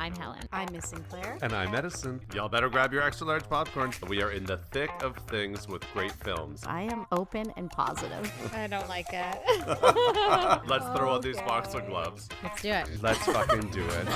[0.00, 0.48] I'm Helen.
[0.50, 1.36] I'm Miss Sinclair.
[1.42, 2.22] And I'm Edison.
[2.34, 3.92] Y'all better grab your extra large popcorn.
[4.08, 6.62] We are in the thick of things with great films.
[6.66, 8.32] I am open and positive.
[8.54, 9.38] I don't like it.
[10.66, 12.30] Let's throw on these boxing gloves.
[12.42, 12.88] Let's do it.
[13.02, 14.08] Let's fucking do it.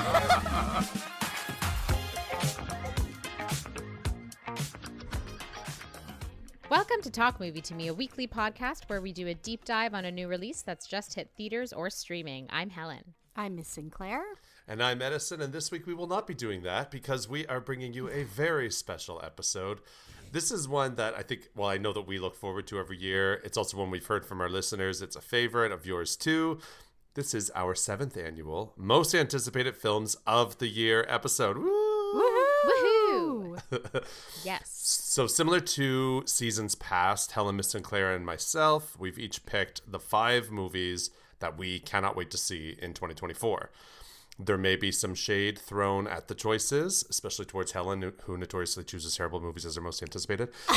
[6.71, 9.93] Welcome to Talk Movie to Me, a weekly podcast where we do a deep dive
[9.93, 12.47] on a new release that's just hit theaters or streaming.
[12.49, 13.13] I'm Helen.
[13.35, 14.23] I'm Miss Sinclair.
[14.67, 17.59] And I'm Edison, and this week we will not be doing that because we are
[17.59, 19.79] bringing you a very special episode.
[20.31, 22.97] This is one that I think, well, I know that we look forward to every
[22.97, 23.35] year.
[23.43, 25.03] It's also one we've heard from our listeners.
[25.03, 26.57] It's a favorite of yours too.
[27.13, 31.59] This is our seventh annual Most Anticipated Films of the Year episode.
[31.59, 32.25] Woo!
[32.65, 33.59] Woohoo!
[34.43, 34.63] yes.
[34.67, 40.49] So, similar to seasons past, Helen, Miss Sinclair, and myself, we've each picked the five
[40.49, 43.69] movies that we cannot wait to see in 2024.
[44.37, 49.15] There may be some shade thrown at the choices, especially towards Helen, who notoriously chooses
[49.15, 50.49] terrible movies as her most anticipated.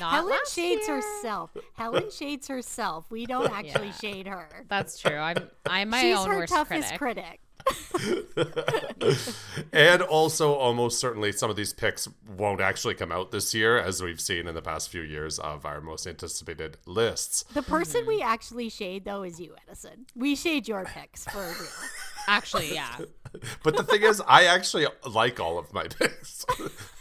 [0.00, 0.96] Not Helen shades year.
[0.96, 1.50] herself.
[1.74, 3.10] Helen shades herself.
[3.10, 3.92] We don't actually Yeah.
[3.92, 4.48] shade her.
[4.68, 5.16] That's true.
[5.16, 6.98] I'm I'm my She's own her worst toughest critic.
[6.98, 7.40] critic.
[9.72, 14.02] and also, almost certainly, some of these picks won't actually come out this year, as
[14.02, 17.44] we've seen in the past few years of our most anticipated lists.
[17.54, 20.06] The person we actually shade though is you, Edison.
[20.14, 21.68] We shade your picks for real.
[22.28, 22.98] Actually, yeah.
[23.64, 26.44] But the thing is, I actually like all of my picks.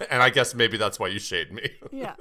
[0.10, 1.70] and I guess maybe that's why you shade me.
[1.92, 2.16] Yeah.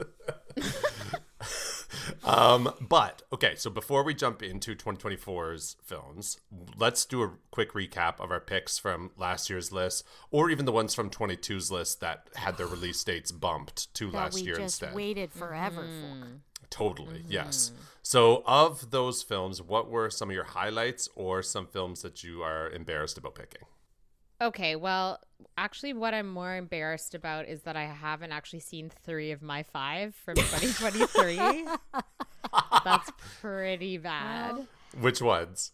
[2.24, 6.38] Um, but okay, so before we jump into 2024's films,
[6.76, 10.72] let's do a quick recap of our picks from last year's list, or even the
[10.72, 14.56] ones from 22's list that had their release dates bumped to That last we year
[14.56, 14.94] just instead.
[14.94, 16.22] waited forever Mm-hmm.
[16.22, 16.40] for.
[16.68, 17.72] Totally, yes.
[18.02, 22.42] So, of those films, what were some of your highlights, or some films that you
[22.42, 23.62] are embarrassed about picking?
[24.40, 25.18] Okay, well,
[25.56, 29.62] actually, what I'm more embarrassed about is that I haven't actually seen three of my
[29.62, 31.66] five from 2023.
[32.84, 33.10] That's
[33.40, 34.66] pretty bad.
[34.98, 35.72] Which ones?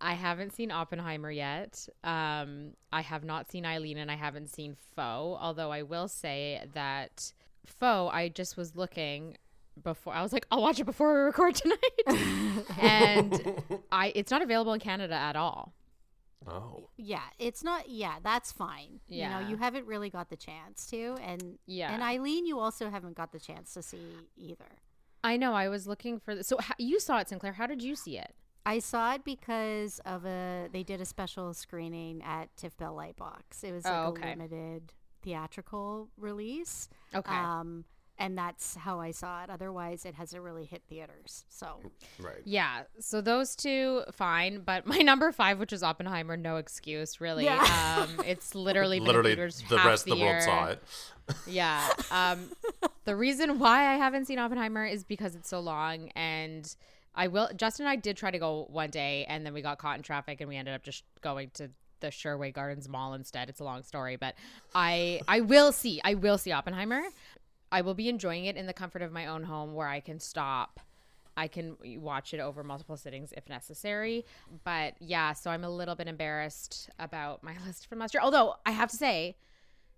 [0.00, 1.88] I haven't seen Oppenheimer yet.
[2.04, 5.36] Um, I have not seen Eileen and I haven't seen Foe.
[5.40, 7.32] Although I will say that
[7.66, 9.36] Foe, I just was looking
[9.82, 10.14] before.
[10.14, 14.72] I was like, I'll watch it before we record tonight, and I it's not available
[14.72, 15.72] in Canada at all.
[16.46, 17.88] Oh, Yeah, it's not.
[17.88, 19.00] Yeah, that's fine.
[19.08, 19.40] You Yeah.
[19.40, 21.92] know, you haven't really got the chance to, and Yeah.
[21.92, 24.78] and Eileen, you also haven't got the chance to see either.
[25.24, 25.52] I know.
[25.54, 26.34] I was looking for.
[26.36, 27.52] The, so how, you saw it, Sinclair.
[27.54, 28.34] How did you see it?
[28.64, 33.64] I saw it because of a they did a special screening at TIFF Bell Lightbox.
[33.64, 36.88] It was like Oh, a limited theatrical release.
[37.14, 37.34] Okay.
[37.34, 37.84] Um
[38.18, 39.50] and that's how I saw it.
[39.50, 41.44] Otherwise it hasn't really hit theaters.
[41.48, 41.80] So
[42.18, 42.42] right.
[42.44, 47.44] Yeah, so those two fine, but my number five, which is Oppenheimer, no excuse, really.
[47.44, 47.98] Yeah.
[48.02, 50.82] Um, it's literally Literally, theaters the half rest the of the world saw it.
[51.46, 51.86] Yeah.
[52.10, 52.50] Um,
[53.04, 56.74] the reason why I haven't seen Oppenheimer is because it's so long, and
[57.14, 57.50] I will.
[57.54, 60.02] Justin and I did try to go one day, and then we got caught in
[60.02, 61.68] traffic, and we ended up just going to
[62.00, 63.48] the Sherway Gardens Mall instead.
[63.48, 64.34] It's a long story, but
[64.74, 66.00] I I will see.
[66.02, 67.02] I will see Oppenheimer.
[67.70, 70.20] I will be enjoying it in the comfort of my own home, where I can
[70.20, 70.80] stop.
[71.36, 74.24] I can watch it over multiple sittings if necessary.
[74.64, 78.22] But yeah, so I'm a little bit embarrassed about my list from last year.
[78.22, 79.36] Although I have to say,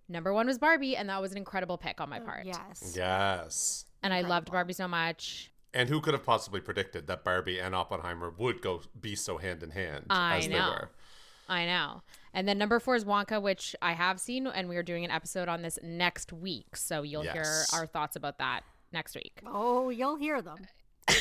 [0.07, 2.45] number one was Barbie, and that was an incredible pick on my oh, part.
[2.45, 2.93] yes.
[2.95, 3.85] Yes.
[4.03, 5.51] And I loved Barbie so much.
[5.73, 9.63] And who could have possibly predicted that Barbie and Oppenheimer would go be so hand
[9.63, 10.69] in hand I as they know.
[10.69, 10.89] were?
[11.47, 12.01] I know.
[12.33, 15.11] And then number four is Wonka, which I have seen, and we are doing an
[15.11, 16.75] episode on this next week.
[16.77, 18.61] So you'll hear our thoughts about that
[18.93, 19.41] next week.
[19.45, 20.59] Oh, you'll hear them.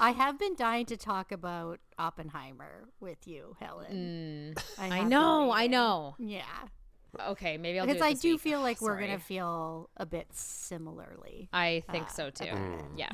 [0.00, 4.54] I have been dying to talk about Oppenheimer with you, Helen.
[4.56, 6.14] Mm, I have been know, I know.
[6.18, 6.42] Yeah.
[7.28, 8.40] Okay, maybe I'll Because do it I do week.
[8.42, 9.06] feel like we're Sorry.
[9.06, 11.48] going to feel a bit similarly.
[11.52, 12.44] I think uh, so too.
[12.44, 12.82] Mm.
[12.96, 13.10] Yeah.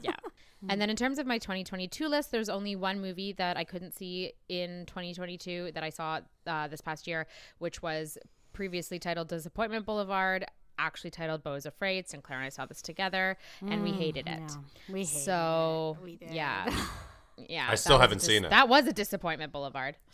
[0.00, 0.14] Yeah.
[0.68, 3.92] and then in terms of my 2022 list, there's only one movie that I couldn't
[3.94, 7.26] see in 2022 that I saw uh, this past year,
[7.58, 8.18] which was
[8.52, 10.46] previously titled Disappointment Boulevard,
[10.78, 12.08] actually titled Beau is Afraid.
[12.08, 13.36] Sinclair and I saw this together,
[13.66, 14.40] and we hated it.
[14.40, 16.04] No, we hated So it.
[16.04, 16.30] We did.
[16.32, 16.70] yeah,
[17.48, 17.66] yeah.
[17.70, 18.50] I still haven't dis- seen it.
[18.50, 19.96] That was a disappointment Boulevard.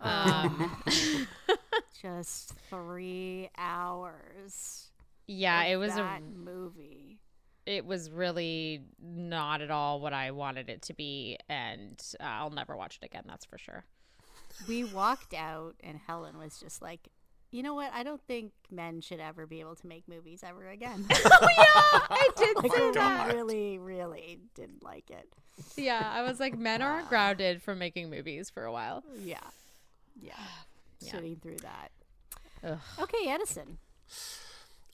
[0.00, 0.76] Um,
[2.02, 4.88] Just three hours.
[5.26, 7.20] yeah, it was a movie.
[7.66, 12.50] It was really not at all what I wanted it to be, and uh, I'll
[12.50, 13.24] never watch it again.
[13.26, 13.84] That's for sure.
[14.68, 17.08] We walked out, and Helen was just like,
[17.50, 17.92] you know what?
[17.94, 21.06] I don't think men should ever be able to make movies ever again.
[21.12, 23.34] oh yeah, I did like, say I that.
[23.34, 25.28] really, really didn't like it.
[25.76, 29.04] Yeah, I was like, men aren't grounded from making movies for a while.
[29.22, 29.38] Yeah.
[30.20, 30.32] Yeah.
[31.00, 31.10] Yeah.
[31.10, 31.90] Sitting through that.
[32.62, 32.78] Ugh.
[32.98, 33.76] Okay, Edison.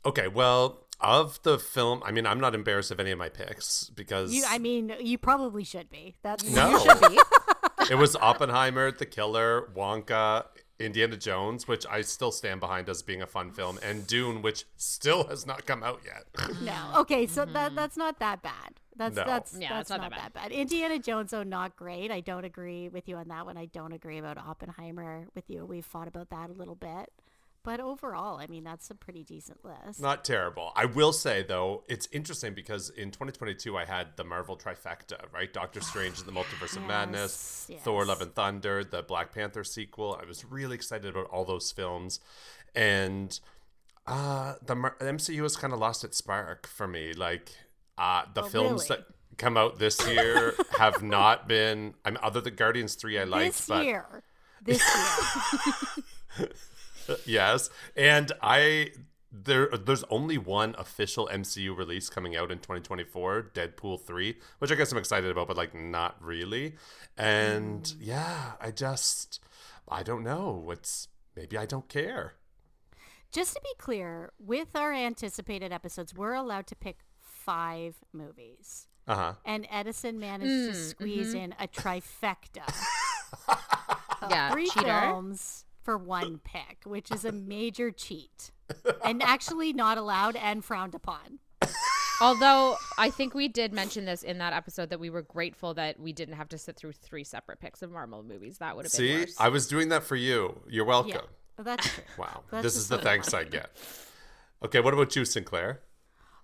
[0.05, 3.91] Okay, well, of the film, I mean, I'm not embarrassed of any of my picks
[3.91, 6.15] because You I mean, you probably should be.
[6.23, 6.71] That's No.
[6.71, 7.19] You should be.
[7.91, 10.45] it was Oppenheimer, The Killer, Wonka,
[10.79, 14.65] Indiana Jones, which I still stand behind as being a fun film, and Dune, which
[14.77, 16.25] still has not come out yet.
[16.63, 17.01] No.
[17.01, 17.77] Okay, so that mm-hmm.
[17.77, 18.81] that's not that bad.
[18.97, 19.25] That's No.
[19.25, 20.53] that's Yeah, that's not, not that that bad.
[20.53, 22.11] Indiana Jones, though, not great.
[22.11, 23.57] I don't agree with you on that one.
[23.57, 25.65] I don't agree about Oppenheimer with you.
[25.65, 27.13] We've fought about that a little bit,
[27.63, 30.01] but overall, I mean, that's a pretty decent list.
[30.01, 30.73] Not terrible.
[30.75, 35.53] I will say though, it's interesting because in 2022 I had the Marvel trifecta, right?
[35.53, 38.09] Doctor Strange and the Multiverse of Madness, Yes, Thor: yes.
[38.09, 40.19] Love and Thunder, the Black Panther sequel.
[40.21, 42.21] I was really excited about all those films,
[42.75, 43.39] and
[44.07, 47.13] uh, the MCU has kind of lost its spark for me.
[47.13, 47.53] Like
[47.99, 49.01] uh, the Oh, films really?
[49.03, 49.07] that
[49.39, 51.95] come out this year have not been.
[52.05, 54.23] I mean, other than Guardians Three, I liked, this but year,
[54.65, 54.83] this
[56.39, 56.49] year,
[57.27, 58.91] yes and i
[59.33, 64.75] there there's only one official mcu release coming out in 2024 deadpool 3 which i
[64.75, 66.75] guess i'm excited about but like not really
[67.17, 68.05] and hmm.
[68.05, 69.41] yeah i just
[69.89, 72.35] i don't know what's maybe i don't care
[73.33, 78.89] just to be clear, with our anticipated episodes, we're allowed to pick five movies.
[79.07, 81.53] uh-huh And Edison managed to hmm, squeeze mm-hmm.
[81.53, 82.67] in a trifecta.
[84.29, 84.85] Yeah, three cheater.
[84.85, 88.51] films for one pick, which is a major cheat.
[89.05, 91.39] and actually not allowed and frowned upon.
[92.21, 95.99] Although I think we did mention this in that episode that we were grateful that
[95.99, 98.59] we didn't have to sit through three separate picks of Marvel movies.
[98.59, 99.35] That would have been see worse.
[99.41, 101.21] i was doing that for you you're welcome Yeah.
[101.57, 102.05] Well, that's true.
[102.19, 103.71] wow That's this is the thanks i get
[104.63, 105.81] okay what about you sinclair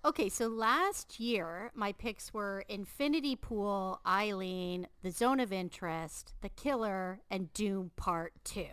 [0.05, 6.49] Okay, so last year my picks were Infinity Pool, Eileen, The Zone of Interest, The
[6.49, 8.67] Killer, and Dune Part 2.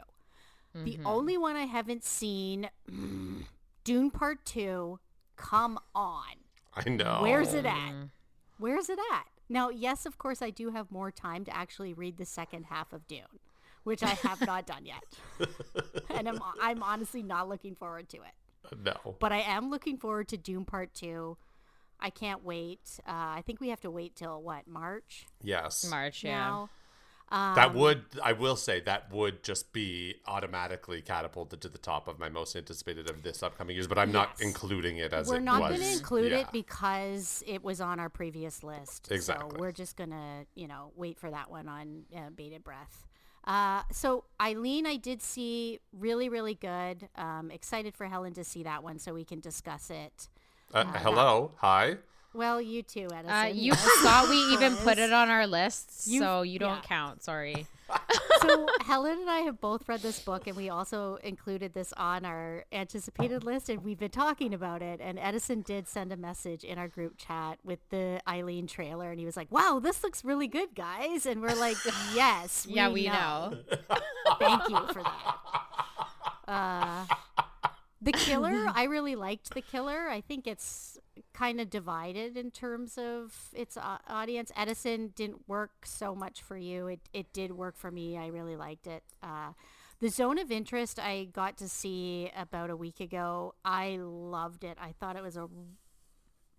[0.75, 2.69] The only one I haven't seen,
[3.85, 4.99] Dune Part 2,
[5.37, 6.35] come on.
[6.75, 7.93] i know Where's it at?
[8.59, 9.25] Where's it at?
[9.49, 12.93] Now, yes, of course, I do have more time to actually read the second half
[12.93, 13.41] of Dune,
[13.85, 15.05] which I have not done yet.
[16.11, 18.79] and I'm, I'm honestly not looking forward to it.
[18.85, 21.37] no But I am looking forward to Dune Part 2.
[22.01, 22.99] I can't wait.
[23.07, 25.27] Uh, I think we have to wait till what, March?
[25.43, 26.39] yes March, yeah.
[26.39, 26.71] Now?
[27.31, 32.07] That Um, would, I will say, that would just be automatically catapulted to the top
[32.07, 33.89] of my most anticipated of this upcoming years.
[33.89, 36.41] But I'm not including it as We're not going to include Yeah.
[36.41, 39.11] it because it was on our previous list.
[39.11, 39.51] Exactly.
[39.51, 43.07] So we're just going to, you know, wait for that one on uh, bated breath.
[43.45, 47.09] Uh, so Eileen, I did see really, really good.
[47.17, 50.29] Um, excited for Helen to see that one so we can discuss it.
[50.73, 51.97] Uh, hello, hi.
[52.35, 53.31] Well, you too, Edison.
[53.31, 53.81] Uh, you yes.
[53.99, 56.83] forgot we even put it on our list, You- so you don't yeah.
[56.83, 57.23] count.
[57.23, 57.67] Sorry.
[58.41, 62.25] so Helen and I have both read this book, and we also included this on
[62.25, 65.01] our anticipated list, and we've been talking about it.
[65.03, 69.21] And Edison did send a message in our group chat with the Eileen trailer, and
[69.21, 71.77] he was like, "Wow, this looks really good, guys!" And we're like,
[72.15, 73.59] "Yes, yeah, we know.
[74.41, 75.37] Thank you for that."
[76.49, 77.05] Uh,
[78.03, 80.09] the Killer, I really liked The Killer.
[80.09, 80.99] I think it's
[81.35, 84.51] kind of divided in terms of its uh, audience.
[84.57, 86.87] Edison didn't work so much for you.
[86.87, 88.17] It it did work for me.
[88.17, 89.03] I really liked it.
[89.23, 89.53] Uh,
[90.01, 93.55] the Zone of Interest I got to see about a week ago.
[93.65, 94.79] I loved it.
[94.81, 95.49] I thought it was a,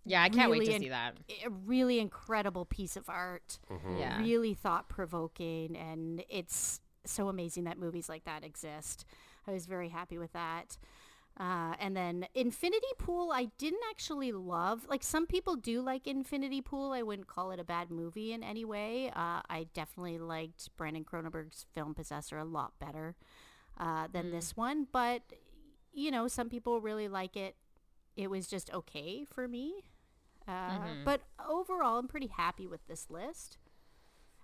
[0.06, 1.16] Yeah, I can't wait Really to in- see that.
[1.46, 3.60] a really incredible piece of art.
[3.98, 4.20] Yeah.
[4.22, 9.06] Really thought provoking, and it's so amazing that movies like that exist.
[9.48, 10.78] I was very happy with that.
[11.38, 14.88] Uh, and then Infinity Pool, I didn't actually love.
[14.90, 16.94] Like some people do like Infinity Pool.
[16.94, 19.10] I wouldn't call it a bad movie in any way.
[19.10, 23.16] Uh, I definitely liked Brandon Cronenberg's film Possessor a lot better
[23.78, 24.88] uh, than this one.
[24.92, 25.24] But
[25.94, 27.56] you know, some people really like it.
[28.16, 29.84] It was just okay for me.
[30.48, 30.52] Uh,
[31.04, 33.58] But overall, I'm pretty happy with this list.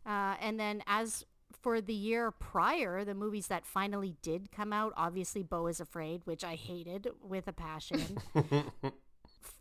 [0.05, 1.25] Uh, and then as
[1.61, 6.21] for the year prior, the movies that finally did come out, obviously Beau is Afraid,
[6.25, 8.17] which I hated with a passion.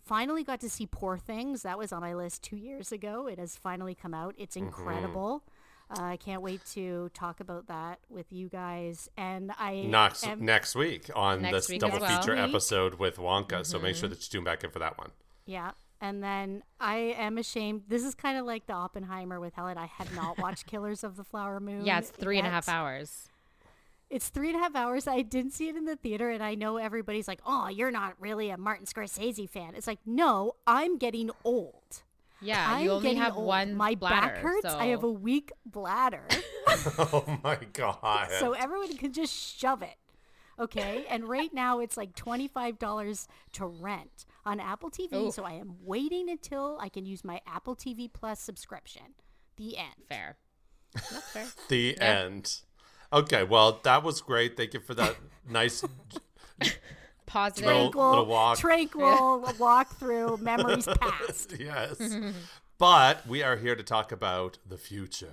[0.05, 1.63] finally got to see Poor Things.
[1.63, 3.27] That was on my list two years ago.
[3.27, 4.35] It has finally come out.
[4.39, 5.45] It's incredible.
[5.91, 9.09] Uh, I can't wait to talk about that with you guys.
[9.17, 12.21] And I Next, am, next week on Next this week double well.
[12.21, 12.45] feature week.
[12.49, 13.67] episode with Wonka.
[13.67, 15.11] So make sure that you tune back in for that one.
[15.47, 15.73] Yeah.
[16.01, 17.83] And then I am ashamed.
[17.89, 19.77] This is kind of like the Oppenheimer with Helen.
[19.77, 21.85] I had not watched Killers of the Flower Moon.
[21.85, 22.75] Yeah, it's three and a half yet.
[22.75, 23.29] hours.
[24.09, 25.07] It's three and a half hours.
[25.07, 28.15] I didn't see it in the theater, and I know everybody's like, "Oh, you're not
[28.19, 32.03] really a Martin Scorsese fan." It's like, no, I'm getting old.
[32.41, 33.47] Yeah, I'm you only have old.
[33.47, 34.67] one My bladder, back hurts.
[34.67, 36.27] I have a weak bladder,
[36.99, 38.31] oh my god.
[38.41, 39.97] so everyone can just shove it.
[40.59, 45.13] Okay, and right now it's like twenty five dollars to rent on Apple TV.
[45.15, 45.27] Oof.
[45.27, 45.31] Oh.
[45.31, 49.03] So I am waiting until I can use my Apple TV Plus subscription.
[49.57, 49.95] The end.
[50.09, 50.37] fair.
[50.95, 51.47] That's fair.
[51.69, 52.61] the end.
[53.13, 54.57] Okay, well that was great.
[54.57, 55.17] Thank you for that
[55.49, 55.85] nice
[57.27, 57.67] Positive.
[57.67, 58.59] Little- Tranquil, walk.
[58.59, 61.55] tranquil walk through memories past.
[61.59, 61.97] yes.
[61.97, 62.31] Mm-hmm.
[62.77, 65.29] but we are here to talk about the future.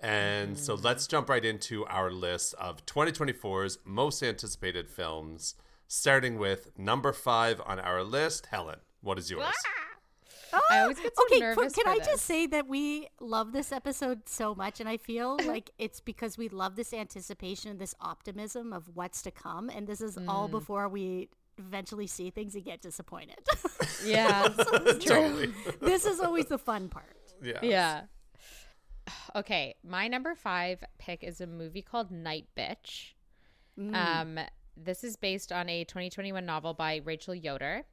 [0.00, 0.84] And so mm.
[0.84, 5.54] let's jump right into our list of 2024's most anticipated films,
[5.88, 8.46] starting with number five on our list.
[8.46, 9.46] Helen, what is yours?
[10.70, 12.06] I always get so okay, nervous can for I this.
[12.06, 16.38] just say that we love this episode so much, and I feel like it's because
[16.38, 20.28] we love this anticipation, and this optimism of what's to come, and this is Mm.
[20.28, 21.28] all before we
[21.58, 23.38] eventually see things and get disappointed.
[24.04, 24.48] Yeah.
[25.00, 25.52] totally.
[25.80, 27.16] this is always the fun part.
[27.42, 27.58] Yeah.
[27.62, 28.00] yeah.
[29.34, 33.12] Okay, my number five pick is a movie called Night Bitch.
[33.78, 33.94] Mm.
[33.94, 34.38] Um,
[34.76, 37.84] this is based on a 2021 novel by Rachel Yoder.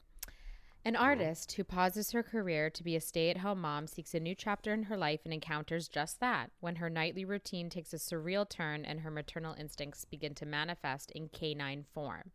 [0.85, 4.19] An artist who pauses her career to be a stay at home mom seeks a
[4.19, 7.97] new chapter in her life and encounters just that when her nightly routine takes a
[7.97, 12.31] surreal turn and her maternal instincts begin to manifest in canine form.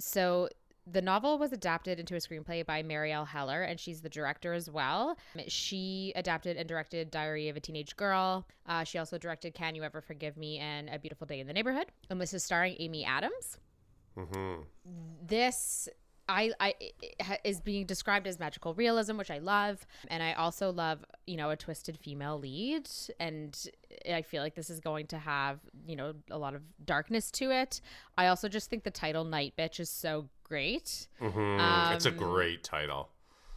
[0.00, 0.48] So,
[0.86, 4.70] the novel was adapted into a screenplay by Marielle Heller, and she's the director as
[4.70, 5.16] well.
[5.48, 8.46] She adapted and directed Diary of a Teenage Girl.
[8.66, 11.52] Uh, she also directed Can You Ever Forgive Me and A Beautiful Day in the
[11.52, 11.86] Neighborhood.
[12.08, 13.58] And this is starring Amy Adams
[14.16, 14.56] hmm
[15.26, 15.88] this
[16.30, 16.74] I, I
[17.44, 21.50] is being described as magical realism, which I love, and I also love you know
[21.50, 23.56] a twisted female lead, and
[24.10, 27.50] I feel like this is going to have you know a lot of darkness to
[27.50, 27.80] it.
[28.16, 31.08] I also just think the title "Night Bitch" is so great.
[31.18, 31.58] hmm
[31.92, 33.10] it's a Um, great title.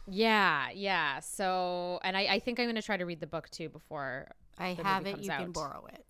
[0.06, 1.20] Yeah, yeah.
[1.20, 4.28] So, and I, I think I'm going to try to read the book too before.
[4.58, 5.10] I the movie have it.
[5.12, 6.04] comes You can borrow it.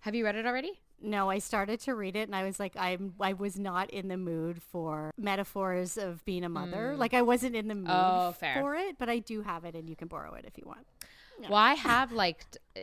[0.00, 0.80] Have you read it already?
[1.02, 4.08] No, I started to read it and I was like, I'm I was not in
[4.08, 6.94] the mood for metaphors of being a mother.
[6.96, 8.28] Like I wasn't in the mood Mm.
[8.28, 8.60] Oh, fair.
[8.60, 10.86] for it, but I do have it and you can borrow it if you want.
[11.48, 12.80] Well, I have liked uh,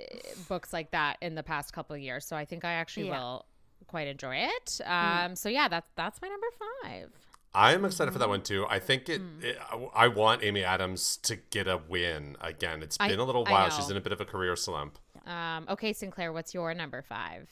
[0.47, 3.19] books like that in the past couple of years, so I think I actually Yeah.
[3.19, 3.45] will
[3.87, 4.81] quite enjoy it.
[4.85, 6.47] Um, so yeah, that's that's my number
[6.83, 7.09] five.
[7.55, 8.67] I'm excited for that one too.
[8.69, 9.39] I think it, Hmm.
[9.43, 9.57] it.
[9.95, 12.83] I want Amy Adams to get a win again.
[12.83, 13.69] It's been a little while.
[13.71, 14.99] She's in a bit of a career slump.
[15.25, 17.49] Um, okay, Sinclair, what's your number five?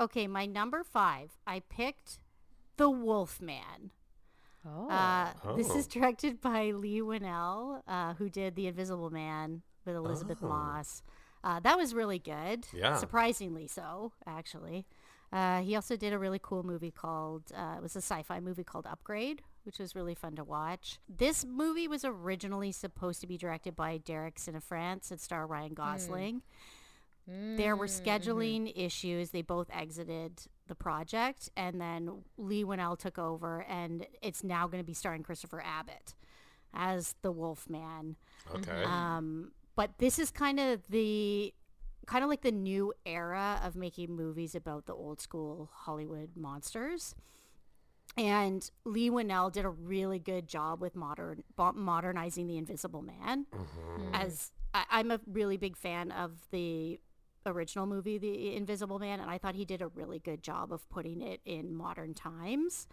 [0.00, 2.18] Okay, my number five, I picked
[2.76, 3.90] The Wolf Man.
[4.64, 5.76] Oh, Uh, This Oh.
[5.78, 10.48] is directed by Leigh Whannell, uh, who did The Invisible Man with Elizabeth Oh.
[10.48, 11.02] Moss.
[11.42, 12.66] Uh, that was really good.
[12.72, 12.96] Yeah.
[12.96, 14.86] Surprisingly so, actually.
[15.32, 18.40] Uh, he also did a really cool movie called, uh, it was a sci fi
[18.40, 20.98] movie called Upgrade, which was really fun to watch.
[21.08, 26.42] This movie was originally supposed to be directed by Derek Cianfrance and star Ryan Gosling.
[27.28, 28.30] There were mm-hmm, mm-hmm.
[28.30, 29.30] scheduling issues.
[29.30, 34.82] They both exited the project, and then Leigh Whannell took over, and it's now going
[34.82, 36.14] to be starring Christopher Abbott
[36.72, 38.16] as the Wolfman.
[38.54, 38.82] Okay.
[38.84, 41.52] Um, but this is kind of the
[42.06, 47.14] kind of like the new era of making movies about the old school Hollywood monsters.
[48.16, 53.46] And Leigh Whannell did a really good job with modern modernizing the Invisible Man.
[53.54, 54.14] Mm-hmm.
[54.14, 56.98] As I, I'm a really big fan of the
[57.46, 60.88] original movie, The Invisible Man, and I thought he did a really good job of
[60.90, 62.86] putting it in modern times.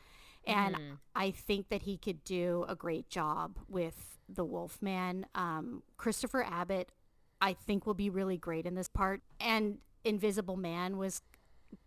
[0.48, 0.78] And
[1.16, 5.26] I think that he could do a great job with the Wolfman.
[5.34, 6.92] Um, Christopher Abbott,
[7.42, 9.22] I think, will be really great in this part.
[9.40, 11.22] And Invisible Man was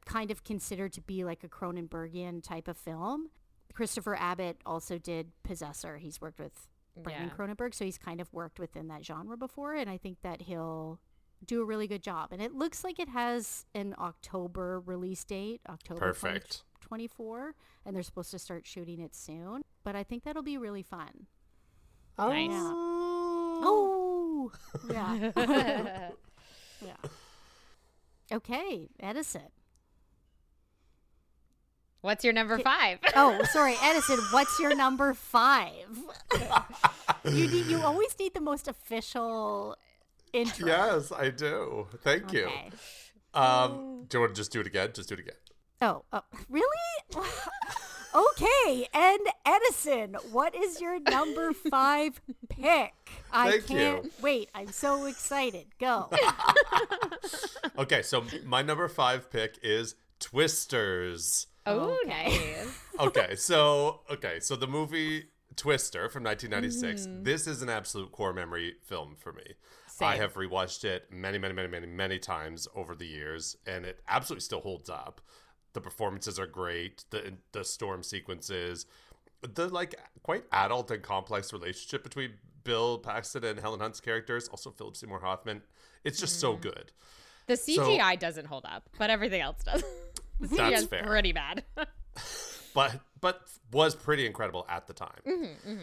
[0.06, 3.30] kind of considered to be like a Cronenbergian type of film.
[3.74, 5.98] Christopher Abbott also did Possessor.
[5.98, 7.34] He's worked with Brandon Yeah.
[7.36, 10.98] Cronenberg, so he's kind of worked within that genre before, and I think that he'll
[11.44, 12.32] do a really good job.
[12.32, 16.62] And it looks like it has an October release date, October Perfect.
[16.80, 17.54] 24,
[17.84, 19.62] and they're supposed to start shooting it soon.
[19.84, 21.26] But I think that'll be really fun.
[22.18, 22.50] Nice.
[22.50, 22.72] Yeah.
[22.74, 24.52] Oh, oh!
[24.90, 25.30] yeah,
[26.84, 27.10] yeah.
[28.32, 29.42] Okay, Edison.
[32.00, 32.98] What's your number five?
[33.16, 34.18] Oh, sorry, Edison.
[34.30, 35.88] What's your number five?
[37.24, 39.76] you need, you always need the most official
[40.32, 40.66] intro.
[40.66, 41.86] Yes, I do.
[42.02, 42.48] Thank you.
[43.34, 44.90] Um, do you want to just do it again?
[44.94, 45.34] Just do it again.
[45.80, 46.66] Oh, oh really?
[48.14, 52.94] okay, and Edison, what is your number five pick?
[53.32, 54.50] I Thank can't wait.
[54.54, 55.66] I'm so excited.
[55.78, 56.10] Go.
[57.78, 61.46] Okay, so my number five pick is Twisters.
[61.64, 62.64] Oh, Okay.
[62.98, 67.06] Okay, so okay, so the movie Twister from 1996.
[67.06, 67.22] Mm-hmm.
[67.22, 69.54] This is an absolute core memory film for me.
[70.00, 70.20] I Same.
[70.22, 74.42] have rewatched it many, many, many, many, many times over the years, and it absolutely
[74.42, 75.20] still holds up.
[75.72, 77.04] The performances are great.
[77.10, 78.86] The the storm sequences,
[79.42, 82.32] the like quite adult and complex relationship between
[82.64, 85.62] Bill Paxton and Helen Hunt's characters, also Philip Seymour Hoffman.
[86.04, 86.62] It's just so Mm-hmm.
[86.62, 86.92] good.
[87.46, 89.82] The CGI doesn't hold up, but everything else does.
[90.40, 91.04] the CGI That's is fair.
[91.04, 91.64] pretty bad.
[92.74, 95.20] but but was pretty incredible at the time.
[95.26, 95.78] Mm-hmm,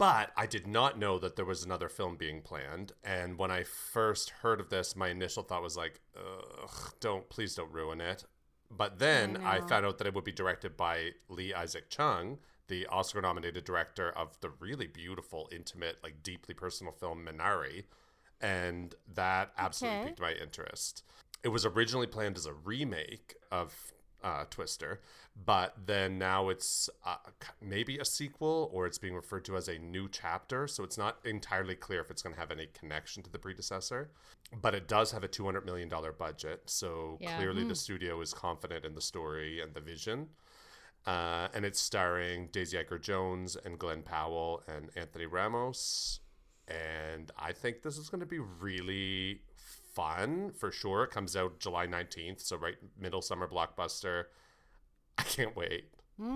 [0.00, 3.64] But I did not know that there was another film being planned, and when I
[3.64, 8.24] first heard of this, my initial thought was like, Ugh, "Don't please don't ruin it."
[8.70, 9.66] But then I, know.
[9.66, 12.38] found out that it would be directed by Lee Isaac Chung,
[12.68, 17.84] the Oscar-nominated director of the really beautiful, intimate, like deeply personal film Minari,
[18.40, 20.08] and that absolutely Okay.
[20.08, 21.02] piqued my interest.
[21.42, 23.92] It was originally planned as a remake of
[24.22, 25.02] uh, Twister,
[25.46, 27.16] but then now it's uh,
[27.62, 30.66] maybe a sequel or it's being referred to as a new chapter.
[30.66, 34.10] So it's not entirely clear if it's going to have any connection to the predecessor.
[34.60, 36.62] But it does have a $200 million budget.
[36.66, 37.36] So Yeah.
[37.36, 40.28] clearly the studio is confident in the story and the vision.
[41.06, 46.20] Uh, and it's starring Daisy Edgar Jones and Glen Powell and Anthony Ramos.
[46.68, 49.40] And I think this is going to be really
[49.94, 51.04] fun for sure.
[51.04, 54.24] It comes out July 19th, so right middle summer blockbuster.
[55.20, 55.84] I can't wait.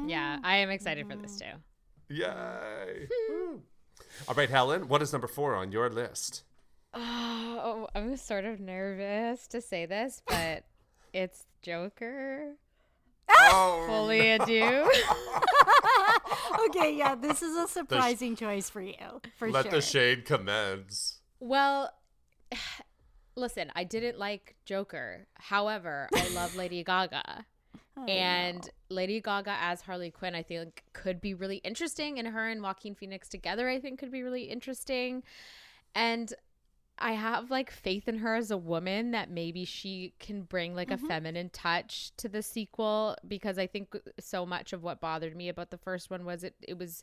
[0.06, 1.52] yeah, I am excited for this mm.
[1.52, 2.14] too.
[2.14, 3.08] Yay!
[4.28, 6.44] All right, Helen, what is number four on your list?
[6.92, 10.64] Oh, I'm sort of nervous to say this, but
[11.12, 12.52] it's Joker.
[13.28, 14.86] Oh, Folie à Deux.
[16.68, 19.72] okay, yeah, this is a surprising choice for you, for let sure.
[19.72, 21.20] the shade commence.
[21.40, 21.90] Well,
[23.36, 25.26] listen, I didn't like Joker.
[25.34, 27.46] However, I love Lady Gaga.
[27.96, 32.18] I And Lady Gaga as Harley Quinn, I think, could be really interesting.
[32.18, 35.22] And her and Joaquin Phoenix together, I think, could be really interesting.
[35.94, 36.32] And
[36.98, 40.90] I have like faith in her as a woman that maybe she can bring like
[40.90, 45.48] a feminine touch to the sequel because I think so much of what bothered me
[45.48, 47.02] about the first one was it it was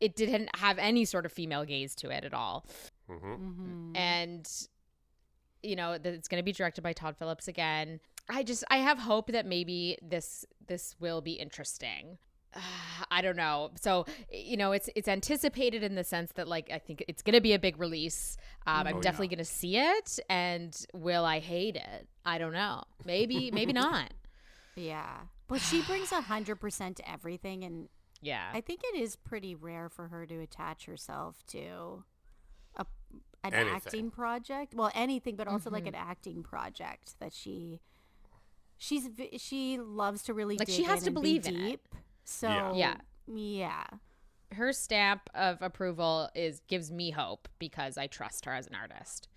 [0.00, 2.66] it didn't have any sort of female gaze to it at all.
[3.08, 3.96] hmm Mhm.
[3.96, 4.50] And
[5.62, 8.00] you know, that it's going to be directed by Todd Phillips again.
[8.28, 12.18] I just I have hope that maybe this this will be interesting.
[13.10, 13.70] I don't know.
[13.80, 17.40] So you know, it's it's anticipated in the sense that like I think it's gonna
[17.40, 18.36] be a big release.
[18.66, 19.36] Um, I'm Oh, definitely yeah.
[19.36, 22.08] gonna see it, and will I hate it?
[22.24, 22.84] I don't know.
[23.04, 24.12] Maybe maybe not.
[24.76, 25.18] Yeah.
[25.46, 27.88] But she brings a hundred percent to everything and
[28.22, 28.50] Yeah.
[28.54, 32.04] I think it is pretty rare for her to attach herself to
[32.76, 32.86] a
[33.44, 33.74] an Anything.
[33.76, 34.74] acting project.
[34.74, 35.74] Well, anything, but also Mm-hmm.
[35.74, 37.80] like an acting project that she
[38.84, 41.68] she's she loves to really Like, she has in to and be believe in it.
[41.70, 41.88] deep.
[42.24, 42.96] So Yeah.
[43.26, 43.84] yeah,
[44.52, 49.28] Her stamp of approval is gives me hope because I trust her as an artist.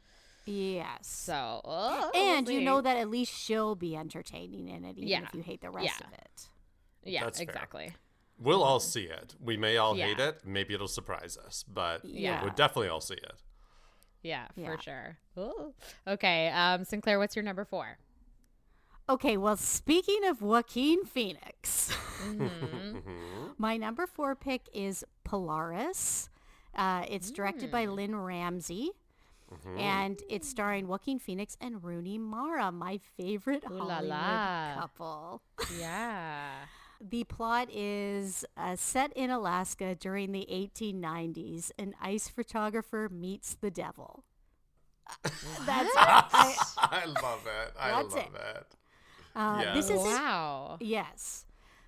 [0.46, 1.08] yes.
[1.08, 5.08] So oh, we'll and you know that at least she'll be entertaining in it, even
[5.08, 5.24] Yeah.
[5.24, 6.08] if you hate the rest Yeah.
[6.08, 6.50] of it.
[7.04, 7.44] yeah, That's fair.
[7.44, 7.94] exactly.
[8.40, 9.36] We'll all see it.
[9.40, 10.46] We may all hate it.
[10.46, 12.44] Maybe it'll surprise us, but Yeah.
[12.44, 13.42] we'll definitely all see it.
[14.22, 14.76] Yeah, Yeah.
[14.76, 15.18] for sure.
[15.38, 15.74] Ooh.
[16.06, 17.98] Okay, um, Sinclair, what's your number four?
[19.10, 21.92] Okay, well, speaking of Joaquin Phoenix,
[22.26, 22.98] Mm-hmm.
[23.60, 26.30] my number four pick is Polaris.
[26.76, 27.72] Uh, it's directed Mm.
[27.72, 28.90] by Lynne Ramsay.
[29.78, 34.76] And it's starring Joaquin Phoenix and Rooney Mara, my favorite Ooh Hollywood la.
[34.80, 35.42] couple.
[35.80, 36.50] Yeah.
[37.00, 41.70] The plot is uh, set in Alaska during the 1890s.
[41.78, 44.24] An ice photographer meets the devil.
[45.24, 45.96] That's it.
[45.96, 47.74] I- I love it.
[47.80, 48.26] I love it.
[48.34, 48.76] it.
[49.38, 49.74] Uh, Yeah.
[49.74, 50.78] This is in.
[50.82, 51.46] Yes.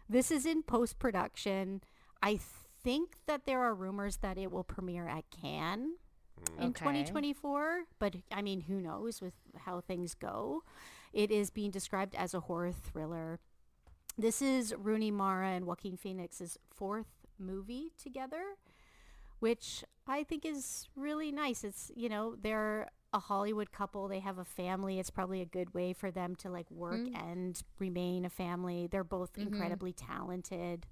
[0.08, 1.82] This is in post production.
[2.24, 2.40] I
[2.84, 5.96] think that there are rumors that it will premiere at Cannes
[6.58, 6.80] in Okay.
[6.80, 9.34] 2024, but I mean, who knows with
[9.66, 10.64] how things go.
[11.12, 13.40] It is being described as a horror thriller.
[14.18, 17.08] This is Rooney Mara and Joaquin Phoenix's fourth
[17.38, 18.44] movie together,
[19.40, 21.64] which I think is really nice.
[21.64, 25.00] It's, you know, they're a Hollywood couple, they have a family.
[25.00, 28.88] It's probably a good way for them to like work and remain a family.
[28.88, 30.86] They're both incredibly talented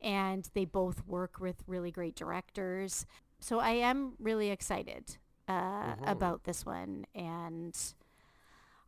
[0.00, 3.04] and they both work with really great directors.
[3.40, 5.18] So I am really excited
[5.48, 7.76] uh, about this one, and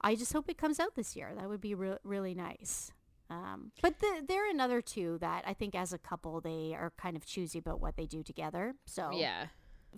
[0.01, 1.33] I just hope it comes out this year.
[1.37, 2.93] That would be re- really nice.
[3.31, 6.93] Um, but the, there are another two that I think, as a couple, they are
[6.99, 8.75] kind of choosy about what they do together.
[8.87, 9.47] So Yeah.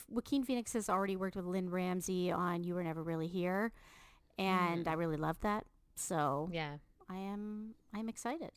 [0.08, 3.72] Joaquin Phoenix has already worked with Lynne Ramsay on "You Were Never Really Here,"
[4.38, 5.64] and I really love that.
[5.96, 6.76] So Yeah.
[7.08, 8.52] I am I'm excited.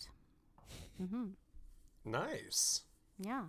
[1.02, 1.26] Mm-hmm.
[2.06, 2.84] Nice.
[3.20, 3.44] Yeah.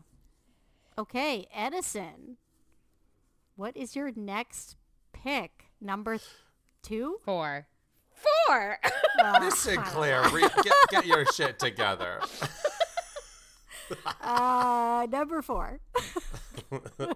[0.98, 2.36] Okay, Edison.
[3.56, 4.76] What is your next
[5.12, 5.66] pick?
[5.80, 6.28] Number th-
[6.82, 7.18] two?
[7.24, 7.66] Four.
[8.46, 8.78] Four.
[9.40, 12.20] Miss Sinclair, re- get, get your shit together.
[14.20, 15.80] Uh, number four.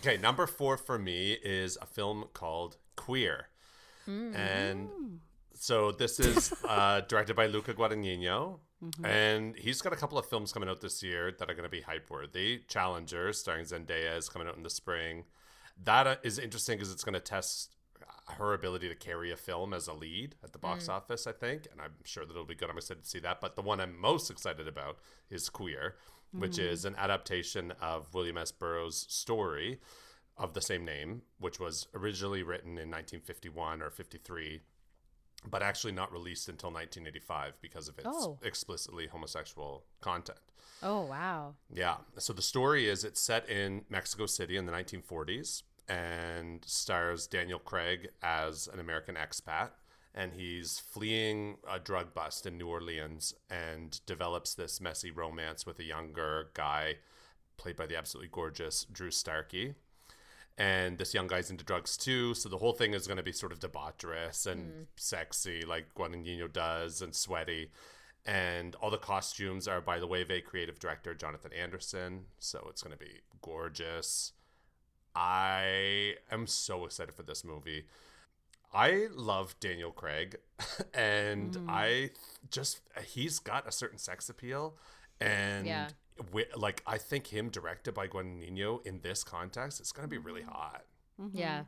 [0.00, 3.48] Okay, number four for me is a film called Queer.
[4.34, 4.88] And
[5.54, 8.60] so this is uh, directed by Luca Guadagnino.
[9.04, 11.70] And he's got a couple of films coming out this year that are going to
[11.70, 12.62] be hype worthy.
[12.66, 15.24] Challenger, starring Zendaya, is coming out in the spring.
[15.84, 17.76] That uh, interesting because it's going to test
[18.38, 21.66] her ability to carry a film as a lead at the box office, I think.
[21.70, 22.70] And I'm sure that it'll be good.
[22.70, 23.40] I'm excited to see that.
[23.40, 24.98] But the one I'm most excited about
[25.30, 25.96] is Queer,
[26.32, 26.70] which mm.
[26.70, 28.52] is an adaptation of William S.
[28.52, 29.80] Burroughs' story
[30.36, 34.60] of the same name, which was originally written in 1951 or 53,
[35.48, 38.38] but actually not released until 1985 because of its Oh.
[38.42, 40.38] explicitly homosexual content.
[40.82, 41.54] oh wow.
[41.70, 41.96] Yeah.
[42.16, 47.58] So the story is it's set in Mexico City in the 1940s and stars Daniel
[47.58, 49.70] Craig as an American expat.
[50.14, 55.78] And he's fleeing a drug bust in New Orleans and develops this messy romance with
[55.78, 56.96] a younger guy
[57.56, 59.74] played by the absolutely gorgeous Drew Starkey.
[60.58, 62.34] And this young guy's into drugs too.
[62.34, 64.82] So the whole thing is going to be sort of debaucherous and hmm.
[64.96, 67.70] sexy, like Guadagnino does, and sweaty.
[68.26, 72.24] And all the costumes are by the way, Wave creative director Jonathan Anderson.
[72.38, 74.32] So it's going to be gorgeous.
[75.14, 77.86] I am so excited for this movie.
[78.72, 80.36] I love Daniel Craig,
[80.94, 81.68] and mm.
[81.68, 82.10] I
[82.50, 84.76] just he's got a certain sex appeal,
[85.20, 85.88] and Yeah.
[86.16, 90.42] wi- like I think him directed by Guadagnino in this context, it's gonna be really
[90.42, 90.50] mm-hmm.
[90.50, 90.84] hot.
[91.20, 91.36] Mm-hmm.
[91.36, 91.64] Yeah.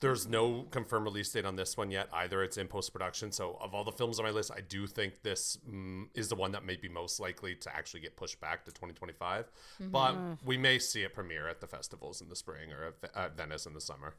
[0.00, 2.42] There's no confirmed release date on this one yet either.
[2.42, 3.32] It's in post production.
[3.32, 6.34] So, of all the films on my list, I do think this mm, is the
[6.34, 9.44] one that may be most likely to actually get pushed back to 2025.
[9.44, 9.90] Mm-hmm.
[9.90, 13.36] But we may see it premiere at the festivals in the spring or at, at
[13.36, 14.14] Venice in the summer.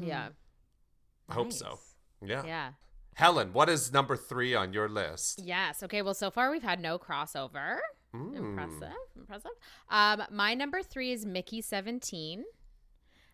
[0.00, 0.28] Yeah.
[1.30, 1.78] I hope so.
[2.22, 2.44] Yeah.
[2.44, 2.70] Yeah.
[3.14, 5.40] Helen, what is number three on your list?
[5.44, 5.82] Yes.
[5.82, 6.02] Okay.
[6.02, 7.78] Well, so far we've had no crossover.
[8.14, 8.36] Mm.
[8.36, 8.96] Impressive.
[9.16, 9.50] Impressive.
[9.88, 12.44] Um, my number three is Mickey 17.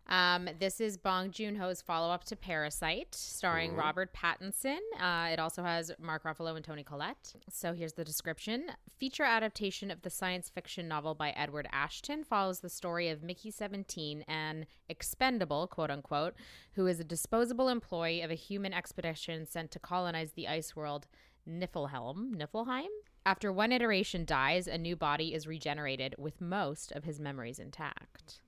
[0.08, 4.78] Um, this is Bong Joon Ho's follow up to Parasite, starring Robert Pattinson.
[5.00, 7.34] Uh, it also has Mark Ruffalo and Toni Collette.
[7.50, 8.66] So here's the description
[8.98, 13.50] Feature adaptation of the science fiction novel by Edward Ashton follows the story of Mickey
[13.50, 16.34] 17, an expendable, quote unquote,
[16.74, 21.08] who is a disposable employee of a human expedition sent to colonize the ice world
[21.48, 22.36] Niflhelm.
[22.36, 22.86] Niflheim?
[23.24, 28.40] After one iteration dies, a new body is regenerated with most of his memories intact.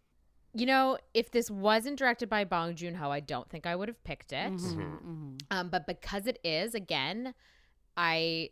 [0.54, 3.88] You know, if this wasn't directed by Bong Joon Ho, I don't think I would
[3.88, 4.52] have picked it.
[5.50, 7.34] Um, but because it is, again,
[7.96, 8.50] I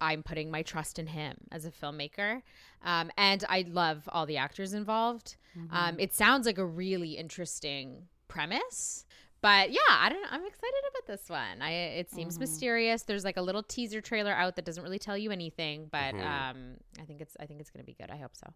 [0.00, 2.42] I'm putting my trust in him as a filmmaker,
[2.82, 5.36] um, and I love all the actors involved.
[5.70, 9.04] Um, it sounds like a really interesting premise.
[9.40, 10.24] But yeah, I don't.
[10.32, 11.60] I'm excited about this one.
[11.60, 13.02] I it seems mysterious.
[13.02, 16.14] There's like a little teaser trailer out that doesn't really tell you anything, but
[16.50, 18.10] um, I think it's I think it's gonna be good.
[18.10, 18.46] I hope so.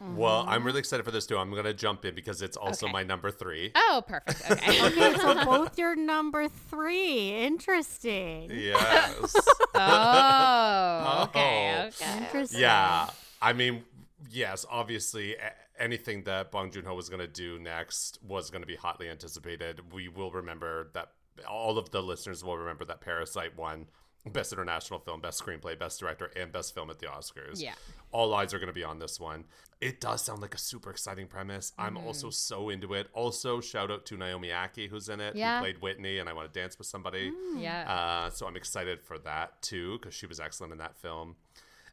[0.00, 0.66] Well, I'm mm-hmm.
[0.66, 1.38] really excited for this too.
[1.38, 2.92] I'm going to jump in because it's also Okay.
[2.92, 3.72] my number three.
[3.74, 4.42] Oh, perfect.
[4.50, 4.86] Okay.
[4.86, 7.30] Okay, so both your number three.
[7.44, 8.50] Interesting.
[8.52, 9.34] Yes.
[9.74, 11.82] oh, okay.
[11.82, 11.86] Oh.
[11.88, 12.18] Okay.
[12.18, 12.60] Interesting.
[12.60, 13.08] yeah.
[13.40, 13.84] I mean,
[14.30, 15.36] yes, obviously,
[15.78, 19.08] anything that Bong Joon Ho was going to do next was going to be hotly
[19.08, 19.92] anticipated.
[19.92, 21.10] We will remember that,
[21.48, 23.86] all of the listeners will remember that Parasite won
[24.32, 27.60] Best International Film, Best Screenplay, Best Director, and Best Film at the Oscars.
[27.62, 27.74] Yeah.
[28.10, 29.44] All eyes are going to be on this one.
[29.80, 31.72] It does sound like a super exciting premise.
[31.78, 32.06] I'm Mm-hmm.
[32.06, 33.08] also so into it.
[33.12, 35.58] Also, shout out to Naomi Ackie, who's in it, Yeah.
[35.58, 37.32] who played Whitney, and I want to dance with somebody.
[37.56, 37.90] Yeah.
[38.26, 41.36] Uh, so I'm excited for that too because she was excellent in that film.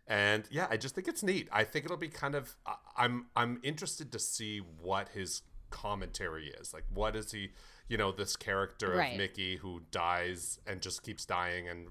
[0.07, 1.47] And yeah, I just think it's neat.
[1.51, 2.55] I think it'll be kind of.
[2.97, 6.73] I'm I'm interested to see what his commentary is.
[6.73, 7.49] Like, what is he?
[7.87, 9.11] You know, this character Right.
[9.13, 11.87] of Mickey who dies and just keeps dying and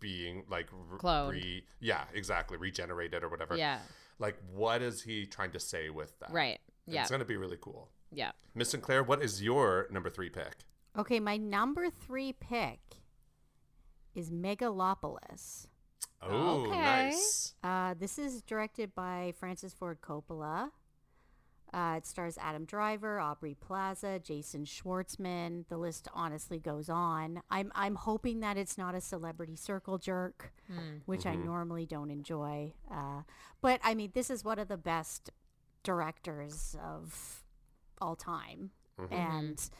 [0.00, 1.30] being like re- Cloned.
[1.30, 3.56] Re, yeah, exactly, regenerated or whatever.
[3.56, 3.78] Yeah.
[4.18, 6.32] Like, what is he trying to say with that?
[6.32, 6.58] Right.
[6.86, 7.02] Yeah.
[7.02, 7.88] It's gonna be really cool.
[8.12, 8.32] Yeah.
[8.54, 10.64] Miss Sinclair, what is your number three pick?
[10.98, 12.80] Okay, my number three pick
[14.14, 15.66] is Megalopolis.
[16.22, 16.78] Oh, Okay.
[16.80, 17.54] nice.
[17.62, 20.70] Uh, this is directed by Francis Ford Coppola.
[21.72, 25.64] Uh, it stars Adam Driver, Aubrey Plaza, Jason Schwartzman.
[25.68, 27.42] The list honestly goes on.
[27.50, 30.52] I'm I'm hoping that it's not a celebrity circle jerk,
[31.06, 32.74] which I normally don't enjoy.
[32.90, 33.22] Uh,
[33.60, 35.30] but I mean, this is one of the best
[35.84, 37.44] directors of
[38.00, 38.70] all time,
[39.10, 39.70] and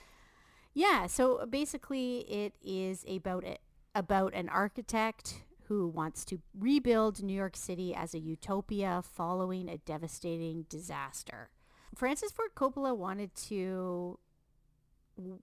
[0.75, 1.07] yeah.
[1.07, 3.59] So basically, it is about a,
[3.95, 9.79] about an architect who wants to rebuild New York City as a utopia following a
[9.79, 11.51] devastating disaster.
[11.95, 14.19] Francis Ford Coppola wanted to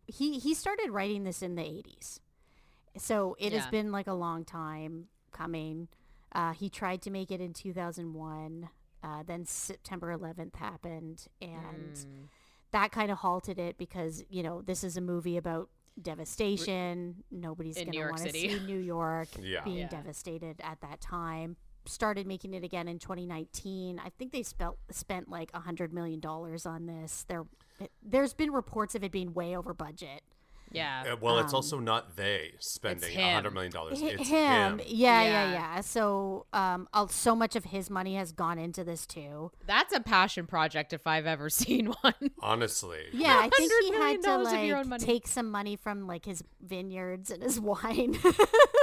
[0.08, 2.20] he he started writing this in the 80s.
[2.98, 5.88] So it has been like a long time coming.
[6.32, 8.70] Uh, he tried to make it in 2001.
[9.04, 12.28] Uh, then September 11th happened, and Mm.
[12.72, 15.70] that kind of halted it because you know this is a movie about
[16.02, 17.24] devastation.
[17.32, 19.64] Nobody's going to want to see New York Yeah.
[19.64, 19.88] being Yeah.
[19.90, 21.58] devastated at that time.
[21.88, 24.00] Started making it again in 2019.
[24.04, 27.26] I think they spent like a hundred million dollars on this.
[27.28, 27.46] There,
[28.04, 30.22] there's been reports of it being way over budget.
[30.72, 31.04] Yeah.
[31.14, 34.02] Uh, well, it's also not they spending a hundred million dollars.
[34.02, 34.80] Hi- It's him.
[34.80, 34.82] him.
[34.88, 35.52] Yeah, yeah, Yeah.
[35.54, 35.82] yeah.
[35.82, 39.52] So, um, uh, so much of his money has gone into this too.
[39.66, 42.14] That's a passion project if I've ever seen one.
[42.42, 43.06] Honestly.
[43.14, 46.06] Yeah, I think he had to million of your own like take some money from
[46.06, 48.12] like his vineyards and his wine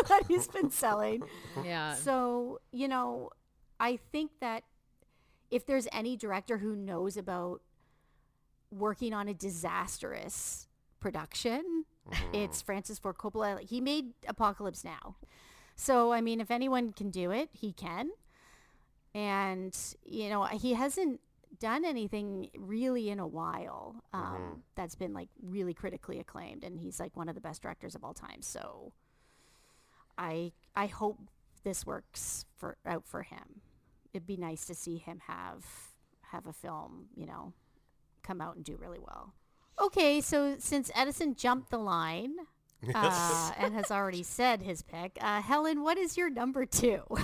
[0.08, 1.22] that he's been selling.
[1.64, 1.94] yeah.
[1.96, 3.30] So, you know,
[3.78, 4.62] I think that
[5.50, 7.60] if there's any director who knows about
[8.70, 10.66] working on a disastrous
[11.04, 11.84] production,
[12.32, 13.60] it's Francis Ford Coppola.
[13.60, 15.16] He made Apocalypse Now.
[15.76, 18.08] So, I mean, if anyone can do it, he can.
[19.14, 21.20] And, you know, he hasn't
[21.60, 26.64] done anything really in a while um, that's been like really critically acclaimed.
[26.64, 28.40] And he's like one of the best directors of all time.
[28.40, 28.94] So
[30.16, 31.18] i i hope
[31.64, 33.60] this works for out for him.
[34.14, 35.66] It'd be nice to see him have
[36.22, 37.52] have a film you know
[38.22, 39.34] come out and do really well
[39.80, 42.34] okay so since edison jumped the line
[42.94, 47.02] uh, and has already said his pick uh, helen what is your number two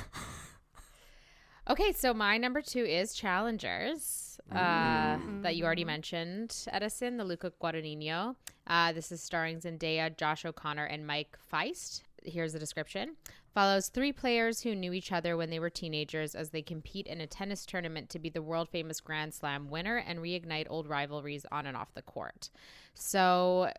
[1.71, 7.53] Okay, so my number two is Challengers, uh, that you already mentioned, Edison, the Luca
[7.63, 8.35] Guadagnino.
[8.67, 12.03] Uh, this is starring Zendaya, Josh O'Connor, and Mike Faist.
[12.25, 13.17] Here's the description.
[13.55, 17.21] Follows three players who knew each other when they were teenagers as they compete in
[17.21, 21.47] a tennis tournament to be the world famous Grand Slam winner and reignite old rivalries
[21.51, 22.51] on and off the court.
[22.95, 23.73] So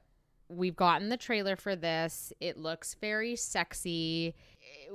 [0.49, 2.33] we've gotten the trailer for this.
[2.39, 4.35] It looks very sexy.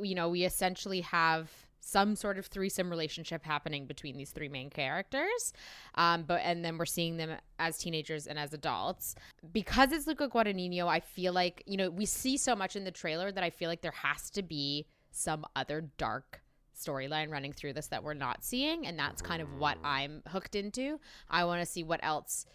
[0.00, 1.50] You know, we essentially have
[1.86, 5.52] some sort of threesome relationship happening between these three main characters.
[5.94, 9.14] Um, but and then we're seeing them as teenagers and as adults.
[9.52, 12.90] Because it's Luca Guadagnino, I feel like, you know, we see so much in the
[12.90, 16.42] trailer that I feel like there has to be some other dark
[16.76, 20.56] storyline running through this that we're not seeing and that's kind of what I'm hooked
[20.56, 20.98] into.
[21.30, 22.46] I want to see what else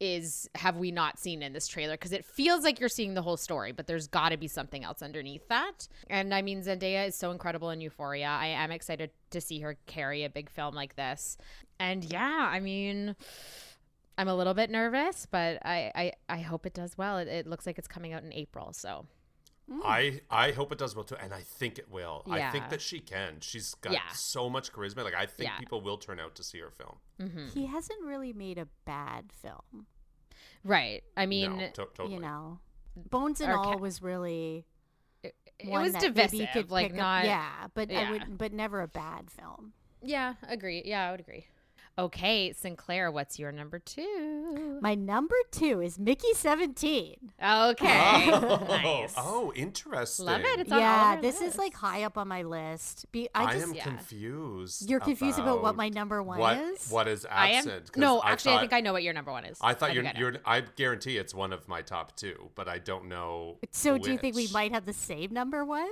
[0.00, 1.94] is have we not seen in this trailer?
[1.94, 4.84] Because it feels like you're seeing the whole story but there's got to be something
[4.84, 5.88] else underneath that.
[6.08, 8.28] And i mean zendaya is so incredible in euphoria.
[8.28, 11.36] I am excited to see her carry a big film like this.
[11.80, 13.16] And yeah i mean
[14.16, 17.18] i'm a little bit nervous but i i, I hope it does well.
[17.18, 19.06] It, it looks like it's coming out in april so
[19.70, 19.80] Mm.
[19.84, 22.22] I I hope it does well too, and I think it will.
[22.30, 23.36] I think that she can.
[23.40, 24.00] She's got Yeah.
[24.14, 25.04] so much charisma.
[25.04, 25.58] Like I think Yeah.
[25.58, 26.96] people will turn out to see her film.
[27.20, 27.48] Mm-hmm.
[27.48, 29.86] he hasn't really made a bad film
[30.64, 32.14] right i mean no, to- totally.
[32.14, 32.58] you know
[32.96, 34.64] bones and Or all ca- was really
[35.22, 38.38] it, it one was that maybe divisive could like pick up- yeah but I would
[38.38, 41.46] but never a bad film yeah agree yeah i would agree
[41.98, 49.14] okay sinclair what's your number two my number two is mickey 17 okay Oh, nice
[49.16, 50.26] oh, interesting.
[50.26, 50.60] Love it.
[50.60, 53.74] It's yeah our this is like high up on my list Be, I, I am
[53.74, 53.82] yeah.
[53.82, 54.88] confused.
[54.88, 56.90] You're confused about what my number one what, is?
[56.90, 57.56] What is I am.
[57.58, 57.92] absent?
[57.92, 59.58] 'cause No, actually, I think I know what your number one is.
[59.60, 60.36] I thought think you're, I you're.
[60.44, 63.58] I guarantee it's one of my top two, but I don't know.
[63.70, 65.88] so do you think we might have the same number one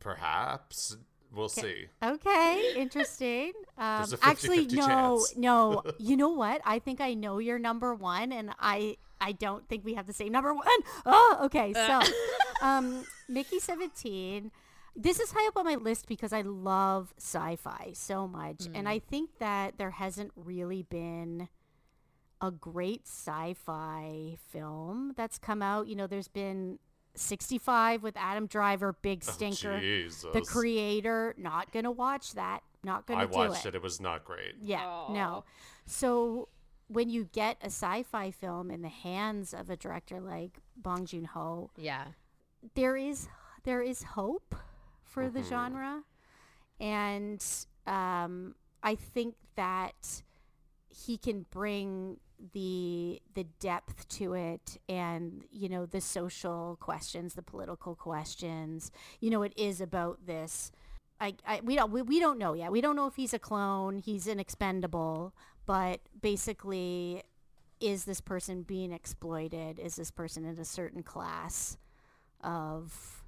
[0.00, 0.96] Perhaps
[1.34, 1.86] we'll see.
[2.02, 5.36] okay interesting um, There's a actually 50-50 no chance.
[5.36, 9.68] no you know what i think i know your number one and i i don't
[9.68, 10.66] think we have the same number one.
[11.06, 12.00] Oh, okay so
[12.62, 14.50] um mickey 17
[14.96, 18.98] this is high up on my list because i love sci-fi so much and i
[18.98, 21.48] think that there hasn't really been
[22.40, 26.78] a great sci-fi film that's come out you know there's been
[27.16, 30.48] 65 with adam driver big stinker the Jesus.
[30.50, 33.34] creator not gonna watch that not gonna do it.
[33.34, 33.70] I watched it.
[33.70, 33.74] it.
[33.76, 34.54] It was not great.
[34.60, 35.12] yeah Aw.
[35.12, 35.44] no
[35.86, 36.48] so
[36.88, 41.70] when you get a sci-fi film in the hands of a director like bong joon-ho
[41.76, 42.04] Yeah.
[42.74, 43.28] there is
[43.64, 44.54] there is hope
[45.02, 46.02] for the genre
[46.80, 47.44] and
[47.86, 50.22] um, i think that
[50.88, 52.18] he can bring
[52.52, 59.30] the the depth to it and you know the social questions the political questions you
[59.30, 60.70] know it is about this
[61.20, 63.38] I, I we don't we, we don't know yet we don't know if he's a
[63.38, 65.34] clone he's an expendable
[65.66, 67.22] but basically
[67.80, 71.78] is this person being exploited is this person in a certain class
[72.42, 73.24] of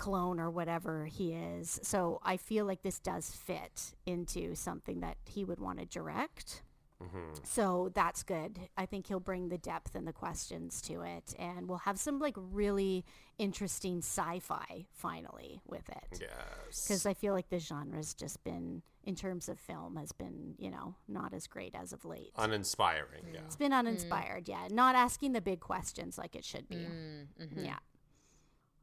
[0.00, 1.78] clone or whatever he is.
[1.84, 6.62] So I feel like this does fit into something that he would want to direct.
[7.02, 7.40] Mm-hmm.
[7.44, 8.58] So that's good.
[8.76, 12.18] I think he'll bring the depth and the questions to it, and we'll have some
[12.18, 13.04] like really
[13.38, 16.20] interesting sci-fi finally with it.
[16.20, 16.86] Yes.
[16.86, 20.70] Because I feel like the genre's just been, in terms of film, has been you
[20.70, 22.32] know not as great as of late.
[22.36, 23.28] Uninspiring.
[23.32, 23.40] Yeah.
[23.46, 23.78] It's been mm.
[23.78, 24.68] uninspired, yeah.
[24.70, 26.76] Not asking the big questions like it should be.
[26.76, 27.64] Mm, mm-hmm.
[27.64, 27.78] Yeah.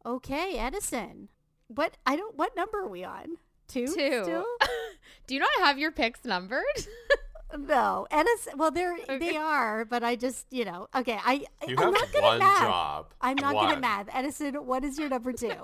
[0.06, 1.30] Okay, Edison.
[1.67, 2.36] What I don't.
[2.36, 3.38] What number are we on?
[3.67, 3.86] Two.
[3.86, 4.23] Two.
[4.23, 4.45] Still?
[5.27, 6.63] Do you not have your picks numbered?
[7.56, 8.54] no, Edison.
[8.58, 10.88] Well, they're they are, but I just you know.
[10.96, 12.62] Okay, I You I'm have not good one at math.
[12.62, 13.06] job.
[13.22, 14.08] I'm not good at math.
[14.14, 15.52] Edison, what is your number two?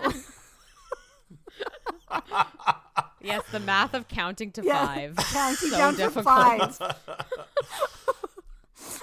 [3.21, 5.15] yes, the math of counting to Yeah, five.
[5.17, 6.25] Counting So down difficult.
[6.25, 6.95] from five.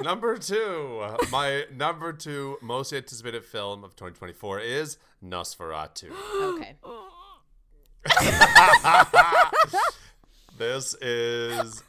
[0.03, 1.05] number two.
[1.31, 6.11] My number two most anticipated film of 2024 is Nosferatu.
[6.61, 6.77] Okay.
[10.59, 11.83] This is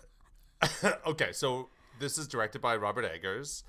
[1.07, 1.31] okay.
[1.31, 1.69] So
[1.99, 3.63] this is directed by Robert Eggers,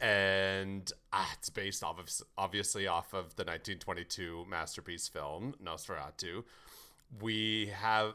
[0.00, 6.44] and ah, it's based off of obviously off of the 1922 masterpiece film Nosferatu.
[7.20, 8.14] We have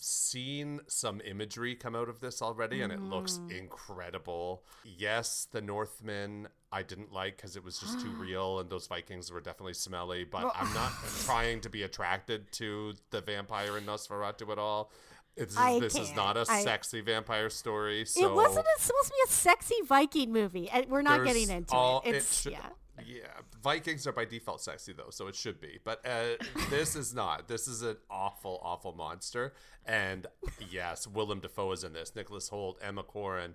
[0.00, 4.62] seen some imagery come out of this already, and it looks incredible.
[4.84, 9.32] Yes, the Northman I didn't like because it was just too real, and those Vikings
[9.32, 10.24] were definitely smelly.
[10.24, 10.92] But I'm not
[11.24, 14.92] trying to be attracted to the vampire in Nosferatu at all.
[15.38, 16.50] It's, I this is not a can't.
[16.58, 18.04] I- sexy vampire story.
[18.04, 21.48] So it wasn't a, supposed to be a sexy Viking movie, and we're not getting
[21.50, 22.16] into all- it.
[22.16, 22.68] It's should- yeah.
[23.04, 23.22] yeah.
[23.62, 25.78] Vikings are by default sexy though, so it should be.
[25.84, 27.48] But uh, this is not.
[27.48, 29.54] This is an awful, awful monster.
[29.86, 30.26] And
[30.70, 32.14] yes, Willem Dafoe is in this.
[32.14, 33.54] Nicholas Hoult, Emma Corrin,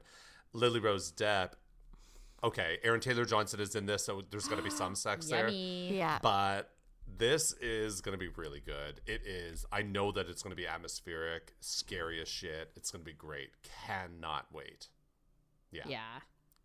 [0.53, 1.51] Lily Rose Depp.
[2.43, 5.47] Okay, Aaron Taylor Johnson is in this, so there's going to be some sex there.
[5.49, 6.19] Yeah.
[6.21, 6.72] But
[7.07, 9.01] this is going to be really good.
[9.05, 9.65] It is.
[9.71, 12.71] I know that it's going to be atmospheric, scary as shit.
[12.75, 13.51] It's going to be great.
[13.85, 14.87] Cannot wait.
[15.71, 15.83] Yeah.
[15.87, 16.19] Yeah.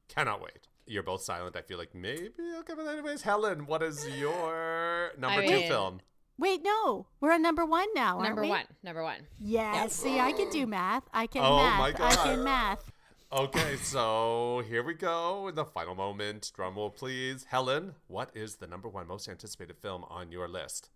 [0.08, 0.68] Cannot wait.
[0.86, 1.54] You're both silent.
[1.56, 3.22] I feel like maybe I'll come in anyways.
[3.22, 6.00] Helen, what is your number I two mean- film?
[6.40, 8.14] Wait, no, we're on number one now.
[8.18, 8.48] aren't Number we?
[8.48, 8.64] one.
[8.84, 9.26] Number one.
[9.40, 9.92] Yes.
[9.92, 11.02] See, I can do math.
[11.12, 11.98] I can Oh math.
[11.98, 12.92] my I can math.
[13.30, 16.50] Okay, so here we go in the final moment.
[16.54, 17.44] Drum roll, please.
[17.50, 20.88] Helen, what is the number one most anticipated film on your list?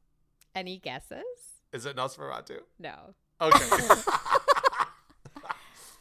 [0.55, 1.23] Any guesses?
[1.75, 2.61] Is it Nosferatu?
[2.79, 3.15] No.
[3.41, 3.65] Okay.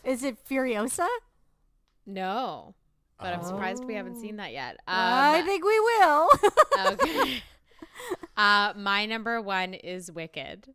[0.06, 1.08] Is it Furiosa?
[2.06, 2.76] No.
[3.20, 4.22] But I'm surprised we haven't Oh.
[4.22, 4.78] seen that yet.
[4.88, 6.30] I Um, think we will.
[6.94, 7.44] okay.
[8.36, 10.74] Uh, my number one is Wicked.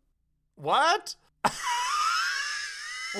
[0.54, 1.16] what?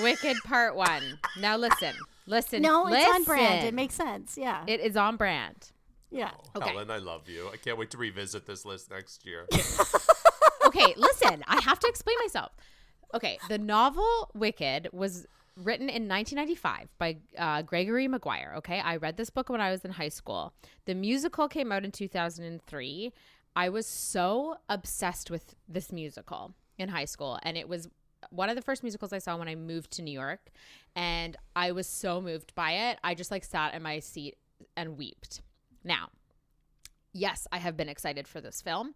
[0.03, 1.19] Wicked Part One.
[1.41, 1.95] Now listen,
[2.27, 2.63] listen.
[2.63, 3.67] no, it's on brand.
[3.67, 4.37] It makes sense.
[4.39, 4.65] Yeah.
[4.67, 5.73] It is on brand.
[6.11, 6.31] yeah.
[6.55, 6.71] Okay.
[6.71, 7.49] Helen, I love you.
[7.53, 9.47] I can't wait to revisit this list next year.
[10.67, 12.53] okay, listen, I have to explain myself.
[13.15, 18.55] Okay, the novel Wicked was written in 1995 by uh, Gregory Maguire.
[18.59, 20.53] Okay, I read this book when I was in high school.
[20.85, 23.13] The musical came out in 2003.
[23.55, 27.89] I was so obsessed with this musical in high school, and it was
[28.31, 30.51] one of the first musicals I saw when I moved to New York,
[30.95, 32.99] and I was so moved by it.
[33.03, 34.37] I just like sat in my seat
[34.77, 35.43] and wept.
[35.85, 36.09] Now,
[37.13, 38.95] yes, I have been excited for this film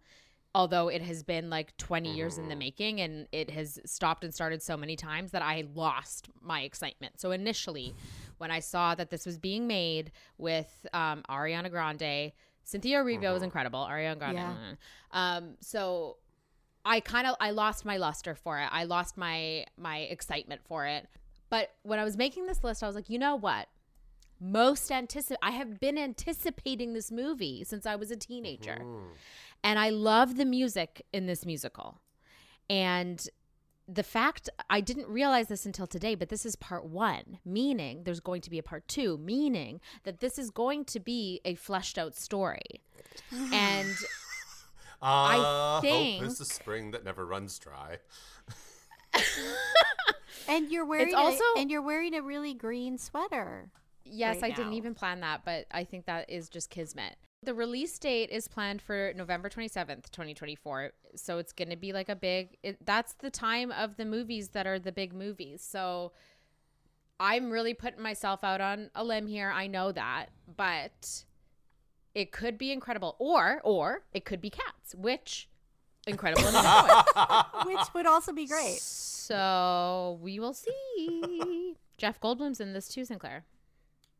[0.53, 4.33] although it has been like 20 years in the making and it has stopped and
[4.33, 7.19] started so many times that I lost my excitement.
[7.21, 7.93] So initially,
[8.37, 13.43] when I saw that this was being made with um, Ariana Grande, Cynthia Erivo was
[13.43, 13.79] incredible.
[13.79, 14.37] Ariana Grande.
[14.37, 14.53] Yeah.
[14.53, 15.17] mm.
[15.17, 16.17] Um, so
[16.85, 18.69] I kind of I lost my luster for it.
[18.71, 21.07] I lost my my excitement for it.
[21.49, 23.67] But when I was making this list, I was like, you know what?
[24.39, 25.39] Most anticipate.
[25.43, 29.09] I have been anticipating this movie since I was a teenager, mm-hmm.
[29.63, 31.99] and I love the music in this musical.
[32.69, 33.27] And
[33.87, 38.21] the fact I didn't realize this until today, but this is part one, meaning there's
[38.21, 41.97] going to be a part two, meaning that this is going to be a fleshed
[41.97, 42.81] out story.
[43.53, 43.95] and
[45.01, 47.97] Uh, think- hope is the spring that never runs dry.
[50.47, 53.69] And you're wearing also- a, and you're wearing a really green sweater.
[54.03, 57.15] Yes, right I didn't even plan that, but I think that is just kismet.
[57.43, 60.91] The release date is planned for November 27th, 2024.
[61.15, 64.49] So it's going to be like a big it, that's the time of the movies
[64.49, 65.61] that are the big movies.
[65.61, 66.11] So
[67.19, 69.51] I'm really putting myself out on a limb here.
[69.53, 71.23] I know that, but
[72.13, 75.49] it could be incredible or or it could be cats, which
[76.07, 76.53] incredible in
[77.65, 78.79] which would also be great.
[78.79, 81.75] So we will see.
[81.97, 83.45] Jeff Goldblum's in this too, Sinclair.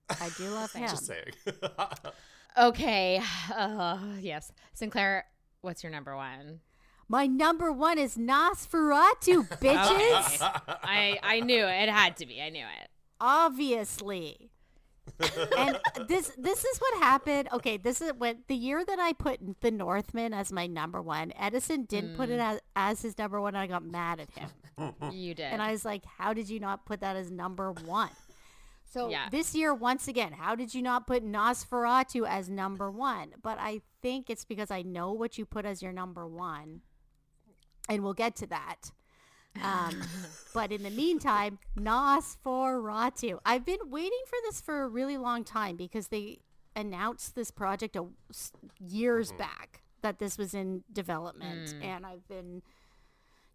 [0.10, 0.90] I do love him.
[0.90, 1.32] Just saying.
[2.58, 3.22] Okay.
[3.54, 4.52] Uh, yes.
[4.74, 5.26] Sinclair,
[5.62, 6.60] what's your number one?
[7.08, 10.38] My number one is Nosferatu, bitches.
[10.42, 11.84] I I knew it.
[11.84, 12.42] It had to be.
[12.42, 12.90] I knew it.
[13.20, 14.52] Obviously.
[15.58, 17.50] And this this is what happened.
[17.54, 21.32] Okay, this is when the year that I put The Northman as my number one.
[21.38, 22.54] Edison didn't put it Mm.
[22.54, 23.56] as, as his number one.
[23.56, 24.50] And I got mad at him,
[25.12, 25.46] You did.
[25.52, 28.10] and I was like, "How did you not put that as number one?"
[28.86, 29.30] So Yeah.
[29.30, 33.34] this year, once again, how did you not put Nosferatu as number one?
[33.42, 36.82] But I think it's because I know what you put as your number one,
[37.90, 38.92] and we'll get to that.
[39.62, 40.02] Um,
[40.54, 43.40] but in the meantime, Nosferatu.
[43.46, 46.40] I've been waiting for this for a really long time because they
[46.76, 52.62] announced this project a, s- years back that this was in development, and I've been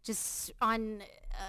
[0.05, 1.03] just on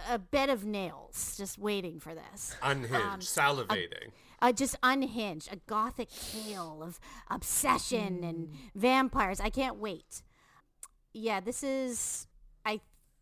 [0.09, 2.55] a- a bed of nails, just waiting for this.
[2.63, 4.11] Unhinged, salivating.
[4.41, 9.39] Uh, just unhinged, a gothic tale of obsession and vampires.
[9.39, 10.21] I can't wait.
[11.13, 12.36] Yeah, this is, I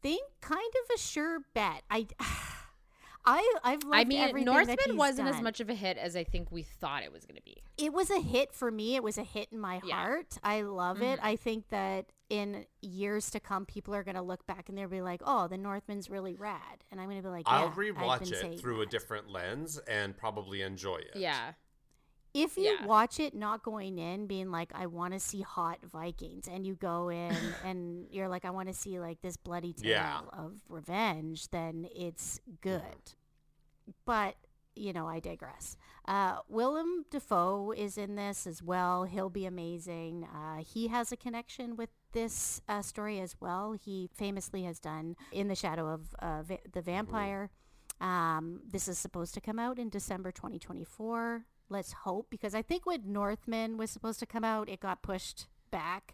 [0.05, 1.83] think, kind of a sure bet.
[1.89, 2.07] I,
[3.25, 5.97] I, I've loved I mean, everything that Northman he's wasn't as much of a hit
[5.97, 7.63] as I think we thought it was going to be.
[7.77, 8.95] It was a hit for me.
[8.95, 9.95] It was a hit in my Yeah.
[9.95, 10.37] heart.
[10.43, 11.17] I love it.
[11.17, 11.25] Mm-hmm.
[11.25, 14.87] I think that in years to come, people are going to look back and they'll
[14.87, 17.67] be like, "Oh, the Northman's really rad," and I'm going to be like, I'll yeah,
[17.67, 21.15] I've rewatch been it through a different lens and probably enjoy it.
[21.15, 21.53] Yeah.
[22.35, 22.85] If you Yeah.
[22.85, 26.75] watch it not going in being like I want to see hot Vikings and you
[26.75, 27.33] go in
[27.63, 30.19] and you're like I want to see like this bloody tale Yeah.
[30.33, 33.13] of revenge then it's good.
[34.05, 34.35] But
[34.77, 35.77] you know, I digress.
[36.05, 39.05] Uh, Willem Dafoe is in this as well.
[39.05, 40.25] He'll be amazing.
[40.25, 43.71] Uh, he has a connection with this uh, story as well.
[43.71, 47.51] He famously has done In the Shadow of uh, Va- the Vampire.
[48.01, 51.45] Um, this is supposed to come out in December 2024.
[51.69, 55.47] Let's hope, because I think when Northman was supposed to come out, it got pushed
[55.71, 56.13] back.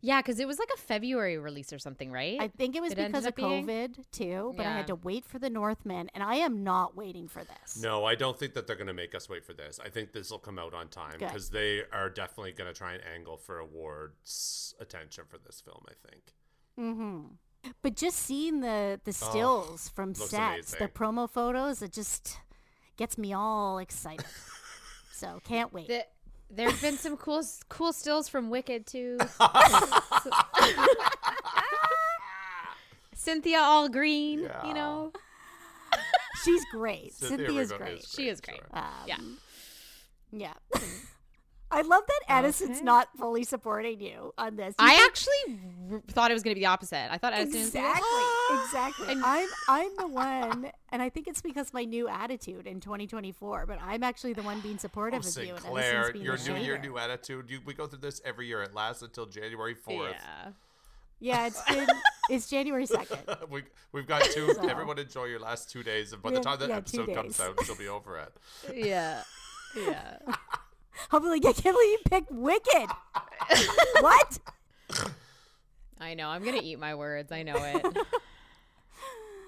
[0.00, 2.40] Yeah, because it was like a February release or something, right?
[2.40, 3.66] I think it was It because of up being?
[3.66, 7.26] COVID too, but I had to wait for the Northman, and I am not waiting
[7.26, 7.82] for this.
[7.82, 9.80] No, I don't think that they're going to make us wait for this.
[9.84, 12.92] I think this will come out on time because they are definitely going to try
[12.92, 15.84] and angle for awards attention for this film.
[15.88, 16.22] I think.
[16.78, 17.72] Mm-hmm.
[17.82, 22.38] But just seeing the the stills from looks sets, the promo photos, it just
[22.96, 24.24] gets me all excited.
[25.18, 25.88] so can't wait.
[25.88, 26.04] The,
[26.50, 29.18] there's been some cool cool stills from Wicked too.
[33.14, 34.66] Cynthia all green, Yeah.
[34.66, 35.12] you know.
[36.44, 37.12] She's great.
[37.14, 38.06] Cynthia Cynthia's Erivo great.
[38.06, 38.60] She is great.
[38.72, 39.16] Um, Yeah.
[40.30, 40.52] Yeah.
[41.70, 42.84] I love that Edison's Okay.
[42.84, 44.74] not fully supporting you on this.
[44.78, 45.60] You I think- actually
[45.92, 47.08] r- thought it was going to be the opposite.
[47.12, 48.08] I thought Edison was like, exactly,
[48.50, 49.08] exactly.
[49.12, 53.66] And- I'm I'm the one, and I think it's because my new attitude in 2024.
[53.66, 56.36] But I'm actually the one being supportive Oh, of you, and Sinclair, Edison's being your
[56.36, 56.88] the new year, hater.
[56.88, 57.50] new attitude.
[57.50, 58.62] You, we go through this every year.
[58.62, 60.12] It lasts until January fourth.
[60.12, 60.50] Yeah.
[61.20, 61.86] Yeah, it's been
[62.30, 63.48] it's January 2nd.
[63.50, 64.54] we we've got two.
[64.54, 67.12] So- Everyone enjoy your last two days, and by We the time that yeah, episode
[67.12, 68.32] comes out, she'll be over it.
[68.86, 69.22] Yeah.
[69.76, 70.18] Yeah.
[71.12, 72.88] I'll be like, I can't believe you picked Wicked.
[74.00, 74.38] what?
[76.00, 76.28] I know.
[76.28, 77.30] I'm going to eat my words.
[77.32, 77.84] I know it.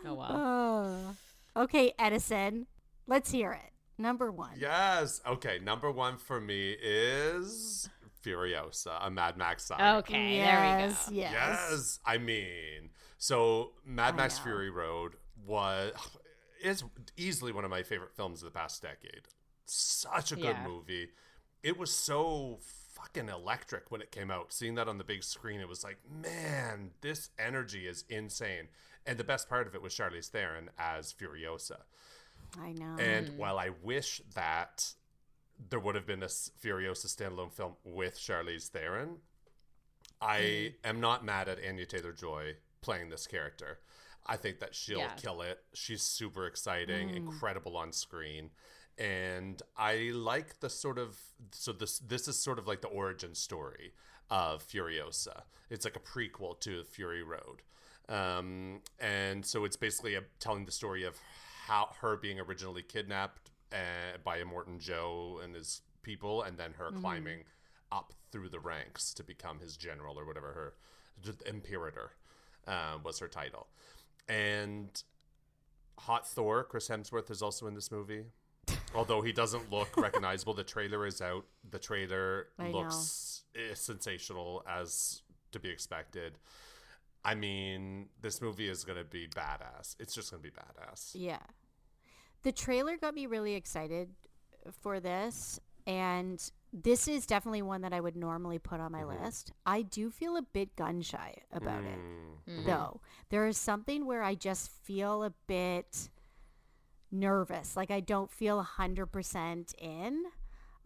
[0.07, 1.15] Oh well.
[1.57, 2.67] Uh, okay, Edison,
[3.07, 3.73] let's hear it.
[3.99, 4.53] Number one.
[4.59, 5.21] Yes.
[5.27, 5.59] Okay.
[5.63, 7.89] Number one for me is
[8.25, 9.97] Furiosa, a Mad Max saga.
[9.99, 11.21] Okay, yes, there we go.
[11.21, 11.33] Yes.
[11.33, 14.45] Yes, I mean, so Mad I Max know.
[14.45, 15.13] Fury Road
[15.47, 15.93] was
[16.63, 16.83] is
[17.17, 19.29] easily one of my favorite films of the past decade.
[19.67, 20.67] Such a good Yeah.
[20.67, 21.09] movie.
[21.63, 22.59] It was so
[23.01, 24.53] fucking electric when it came out.
[24.53, 28.69] Seeing that on the big screen, it was like, man, this energy is insane.
[29.07, 31.79] And the best part of it was Charlize Theron as Furiosa.
[32.61, 32.97] I know.
[32.99, 33.37] And hmm.
[33.39, 34.93] while I wish that
[35.69, 39.17] there would have been a Furiosa standalone film with Charlize Theron,
[40.21, 40.89] I hmm.
[40.89, 43.79] am not mad at Anya Taylor Joy playing this character.
[44.27, 45.15] I think that she'll Yeah.
[45.17, 45.59] kill it.
[45.73, 47.17] She's super exciting, hmm.
[47.17, 48.51] incredible on screen.
[49.01, 51.19] And I like the sort of
[51.53, 53.95] so this this is sort of like the origin story
[54.31, 55.43] of Furiosa.
[55.71, 57.63] It's like a prequel to Fury Road.
[58.11, 61.17] Um, and so it's basically a, telling the story of
[61.67, 66.91] how her being originally kidnapped uh, by Immortan Joe and his people, and then her
[67.01, 67.45] climbing
[67.93, 70.75] up through the ranks to become his general or whatever her
[71.47, 72.11] Imperator
[72.67, 73.69] um, was her title.
[74.29, 75.03] And
[75.99, 78.25] Hot Thor, Chris Hemsworth is also in this movie.
[78.95, 81.45] Although he doesn't look recognizable, the trailer is out.
[81.71, 85.23] The trailer I looks eh, sensational as
[85.53, 86.39] to be expected.
[87.25, 89.95] I mean, this movie is going to be badass.
[90.01, 91.11] It's just going to be badass.
[91.15, 91.39] Yeah.
[92.43, 94.09] The trailer got me really excited
[94.81, 95.61] for this.
[95.87, 99.25] And this is definitely one that I would normally put on my Mm-hmm.
[99.25, 99.53] list.
[99.67, 101.87] I do feel a bit gun shy about Mm.
[101.87, 102.67] it, Mm-hmm.
[102.67, 103.01] though.
[103.29, 106.09] There is something where I just feel a bit
[107.13, 107.77] nervous.
[107.77, 110.25] Like I don't feel 100% in.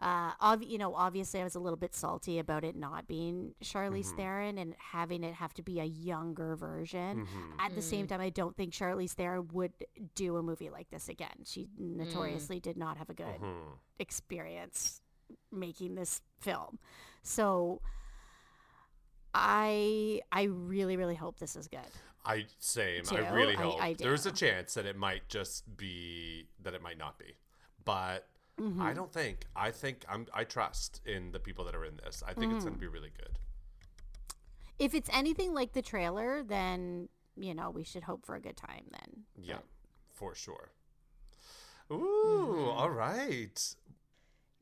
[0.00, 3.54] Uh, ob- you know, obviously I was a little bit salty about it not being
[3.62, 4.16] Charlize Mm-hmm.
[4.16, 7.18] Theron and having it have to be a younger version.
[7.20, 7.60] Mm-hmm.
[7.60, 9.72] At the same time, I don't think Charlize Theron would
[10.16, 11.44] do a movie like this again.
[11.44, 13.70] She notoriously did not have a good Mm-hmm.
[14.00, 15.00] experience
[15.52, 16.78] making this film.
[17.22, 17.80] So
[19.32, 21.80] I I really really hope this is good.
[22.26, 23.04] I same.
[23.04, 23.16] Too.
[23.16, 26.98] I really hope I there's a chance that it might just be that it might
[26.98, 27.36] not be,
[27.84, 28.26] but
[28.60, 28.82] Mm-hmm.
[28.82, 29.46] I don't think.
[29.56, 30.26] I think I'm.
[30.32, 32.22] I trust in the people that are in this.
[32.24, 32.68] I think it's Mm-hmm.
[32.68, 33.36] going to be really good.
[34.78, 38.56] If it's anything like the trailer, then you know we should hope for a good
[38.56, 38.84] time.
[38.92, 39.58] Then Yeah,
[40.12, 40.70] for sure.
[41.90, 42.68] Ooh, Mm-hmm.
[42.78, 43.74] all right.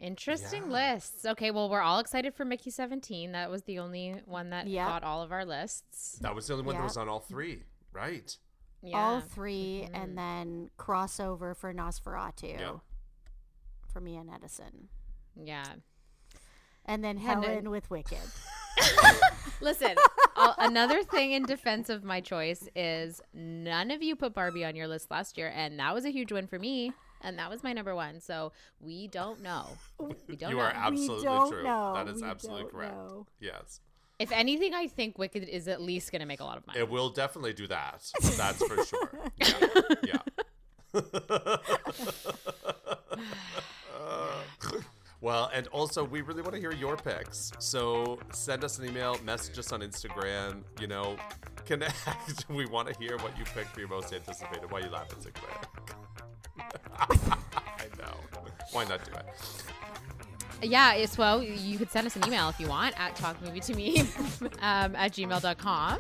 [0.03, 0.95] Interesting Yeah.
[0.95, 1.25] lists.
[1.25, 3.33] Okay, well, we're all excited for Mickey 17.
[3.33, 4.87] That was the only one that Yep.
[4.87, 6.19] got all of our lists.
[6.21, 8.37] That was the only one that was on all three, right?
[8.85, 8.99] Yeah.
[8.99, 9.95] all 3 mm-hmm.
[9.95, 12.79] and then crossover for Nosferatu Yeah.
[13.93, 14.89] from Ian Edison,
[15.37, 15.63] yeah.
[16.85, 18.19] and then And then- Helen with Wicked.
[19.61, 19.95] Listen,
[20.35, 24.75] i another thing in defense of my choice is none of you put Barbie on
[24.75, 26.93] your list last year, and that was a huge win for me.
[27.23, 28.21] And that was my number one.
[28.21, 29.67] So we don't know.
[30.29, 30.49] We don't know.
[30.51, 30.63] you know.
[30.63, 31.63] are absolutely we don't true.
[31.65, 31.93] know.
[31.95, 32.95] That is We absolutely correct.
[32.95, 33.27] know.
[33.41, 33.81] Yes.
[34.19, 36.79] if anything, I think Wicked is at least going to make a lot of money.
[36.81, 38.03] It will definitely do that.
[38.37, 39.11] That's for sure.
[40.05, 40.19] Yeah.
[40.95, 41.57] yeah.
[43.99, 44.39] Uh,
[45.21, 47.53] well, and also we really want to hear your picks.
[47.59, 51.17] So send us an email, message us on Instagram, you know,
[51.65, 51.95] connect.
[52.49, 54.71] we want to hear what you picked for your most anticipated.
[54.71, 55.55] Why are you laughing, Sinclair?
[56.99, 58.15] I know.
[58.73, 59.25] Why not do it?
[60.65, 64.01] Yeah, it's well, you could send us an email if you want at talkmovietome
[64.63, 65.99] um, at gmail.com.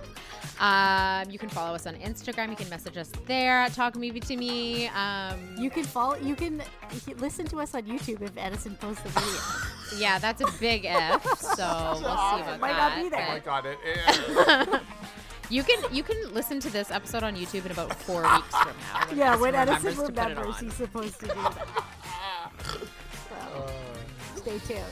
[0.61, 2.51] Um, you can follow us on Instagram.
[2.51, 4.93] You can message us there at talkmovietome.
[4.95, 6.15] Um, You can follow.
[6.17, 6.63] You can
[7.05, 10.01] he- listen to us on YouTube if Edison posts the video.
[10.01, 11.25] yeah, that's a big if.
[11.41, 12.97] So we'll see about Might that.
[12.97, 13.27] not be there.
[13.29, 14.81] Oh my god, it is.
[15.53, 18.73] You can you can listen to this episode on YouTube in about four weeks from
[18.95, 19.07] now.
[19.07, 21.69] when yeah, when Edison Edison remembers to put it remembers, he's supposed to do that.
[23.29, 23.71] So,
[24.37, 24.85] stay tuned.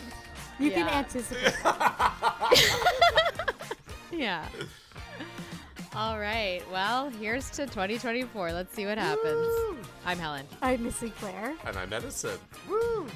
[0.58, 1.54] You can anticipate.
[4.12, 4.44] Yeah.
[5.94, 6.60] All right.
[6.70, 8.52] Well, here's to 2024.
[8.52, 9.48] Let's see what happens.
[10.04, 10.46] I'm Helen.
[10.60, 11.54] I'm Miss Sinclair.
[11.64, 12.38] and I'm Edison.
[12.68, 13.06] Woo!